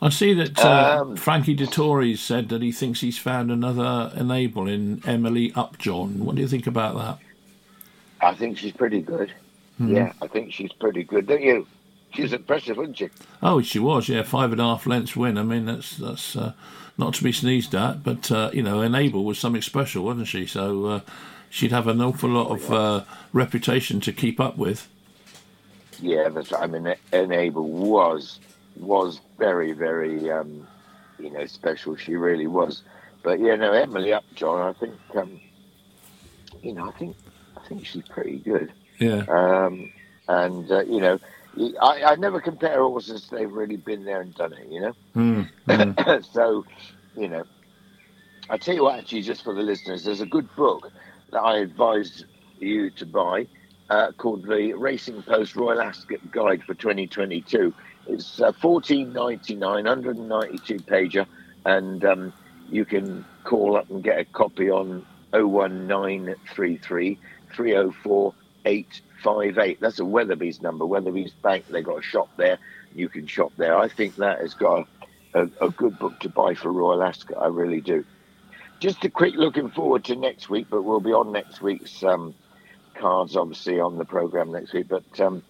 [0.00, 4.68] I see that uh, um, Frankie Dettori said that he thinks he's found another enable
[4.68, 6.24] in Emily Upjohn.
[6.24, 7.18] What do you think about that?
[8.20, 9.32] I think she's pretty good.
[9.80, 9.96] Mm-hmm.
[9.96, 11.66] Yeah, I think she's pretty good, don't you?
[12.14, 13.10] She's impressive, wasn't she?
[13.42, 14.08] Oh, she was.
[14.08, 15.36] Yeah, five and a half lengths win.
[15.36, 16.52] I mean, that's that's uh,
[16.96, 20.46] not to be sneezed at, but uh, you know, Enable was something special, wasn't she?
[20.46, 21.00] So uh,
[21.50, 24.88] she'd have an awful lot of uh, reputation to keep up with
[26.00, 28.40] yeah, that's I mean, Enable was
[28.76, 30.66] was very very um,
[31.18, 31.96] you know special.
[31.96, 32.82] She really was.
[33.22, 35.40] But yeah, no, Emily Upjohn, I think um,
[36.62, 37.16] you know, I think
[37.56, 38.72] I think she's pretty good.
[38.98, 39.24] Yeah.
[39.28, 39.92] Um,
[40.28, 41.18] and uh, you know,
[41.80, 43.28] I, I never compare horses.
[43.30, 44.68] They've really been there and done it.
[44.70, 44.94] You know.
[45.16, 46.32] Mm, mm.
[46.32, 46.64] so,
[47.16, 47.44] you know,
[48.48, 48.98] I tell you what.
[48.98, 50.92] Actually, just for the listeners, there's a good book
[51.30, 52.24] that I advise
[52.58, 53.46] you to buy
[53.90, 57.72] uh, called the Racing Post Royal Ascot Guide for 2022.
[58.06, 61.26] It's uh, 14.99, 192 pager,
[61.64, 62.32] and um,
[62.70, 67.18] you can call up and get a copy on 01933
[67.54, 69.80] 304 858.
[69.80, 70.84] That's a Weatherby's number.
[70.86, 71.66] Weatherby's Bank.
[71.68, 72.58] they've got a shop there.
[72.94, 73.76] You can shop there.
[73.76, 74.86] I think that has got
[75.34, 77.38] a, a, a good book to buy for Royal Ascot.
[77.38, 78.04] I really do.
[78.80, 82.02] Just a quick looking forward to next week, but we'll be on next week's.
[82.02, 82.34] Um,
[82.98, 85.42] cards obviously on the program next week, but um,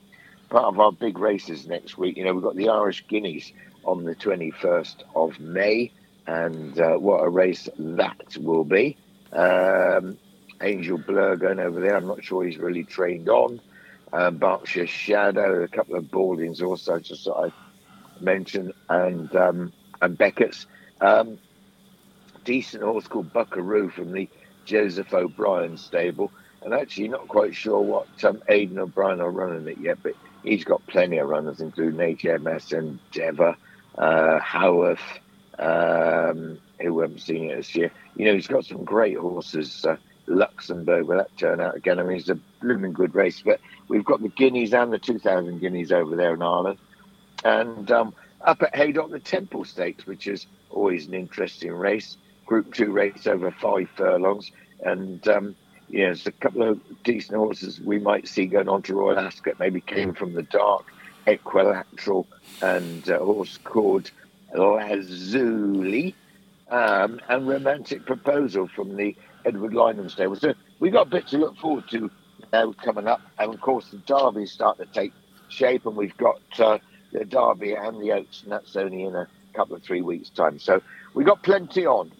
[0.50, 3.52] part of our big races next week, you know, we've got the Irish Guineas
[3.84, 5.90] on the 21st of May,
[6.26, 8.96] and uh, what a race that will be.
[9.32, 10.18] Um,
[10.60, 11.96] Angel Bleu going over there.
[11.96, 13.60] I'm not sure he's really trained on.
[14.12, 17.52] Uh, Berkshire Shadow, a couple of Baldings also, just I
[18.20, 20.66] mentioned, and um, and Beckett's.
[21.00, 21.38] Um,
[22.48, 24.26] decent horse called Buckaroo from the
[24.64, 26.32] Joseph O'Brien stable
[26.62, 30.64] and actually not quite sure what um, Aidan O'Brien are running it yet, but he's
[30.64, 32.98] got plenty of runners, including HMS and
[33.98, 34.98] uh, Howarth,
[35.58, 37.92] um, who haven't seen it this year.
[38.16, 39.84] You know, he's got some great horses.
[39.84, 41.98] Uh, Luxembourg, will that turn out again?
[41.98, 45.60] I mean, it's a blooming good race, but we've got the Guineas and the 2000
[45.60, 46.78] Guineas over there in Ireland.
[47.44, 52.16] And um, up at Haydock, the Temple Stakes, which is always an interesting race.
[52.48, 54.50] Group Two race over five furlongs,
[54.82, 55.54] and um,
[55.90, 59.58] yeah, there's a couple of decent horses we might see going on to Royal Ascot.
[59.58, 60.86] Maybe came from the dark,
[61.26, 62.26] Equilateral,
[62.62, 64.10] and a horse called
[64.54, 66.14] Lazuli,
[66.70, 70.36] um, and Romantic Proposal from the Edward Lynam stable.
[70.36, 72.10] So we've got a bit to look forward to
[72.50, 75.12] now coming up, and of course the Derby's starting to take
[75.48, 76.78] shape, and we've got uh,
[77.12, 80.58] the Derby and the Oaks, and that's only in a couple of three weeks' time.
[80.58, 80.80] So
[81.12, 82.10] we've got plenty on.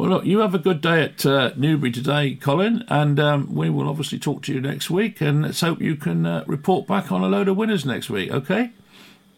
[0.00, 3.68] Well, look, you have a good day at uh, Newbury today, Colin, and um, we
[3.68, 5.20] will obviously talk to you next week.
[5.20, 8.30] And let's hope you can uh, report back on a load of winners next week,
[8.30, 8.70] okay?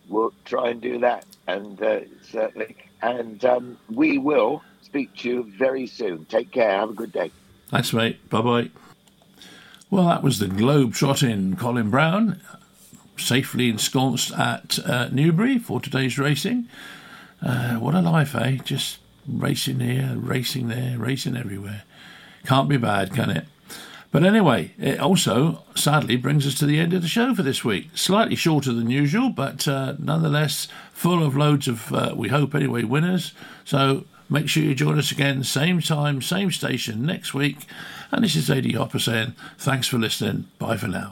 [0.09, 2.77] We'll try and do that, and uh, certainly.
[3.03, 6.27] And um, we will speak to you very soon.
[6.27, 6.79] Take care.
[6.79, 7.33] Have a good day.
[7.71, 8.31] Thanks, mate.
[8.31, 8.71] Bye bye.
[9.91, 12.41] Well, that was the globe trotting Colin Brown,
[13.17, 16.69] safely ensconced at uh, Newbury for today's racing.
[17.45, 18.59] Uh, what a life, eh?
[18.65, 21.83] Just racing here, racing there, racing everywhere.
[22.45, 23.47] Can't be bad, can it?
[24.11, 27.65] But anyway, it also sadly brings us to the end of the show for this
[27.65, 27.89] week.
[27.95, 32.85] Slightly shorter than usual, but uh, nonetheless full of loads of, uh, we hope anyway,
[32.85, 33.33] winners.
[33.65, 37.67] So make sure you join us again, same time, same station next week.
[38.11, 40.47] And this is AD Hopper saying thanks for listening.
[40.59, 41.09] Bye for now.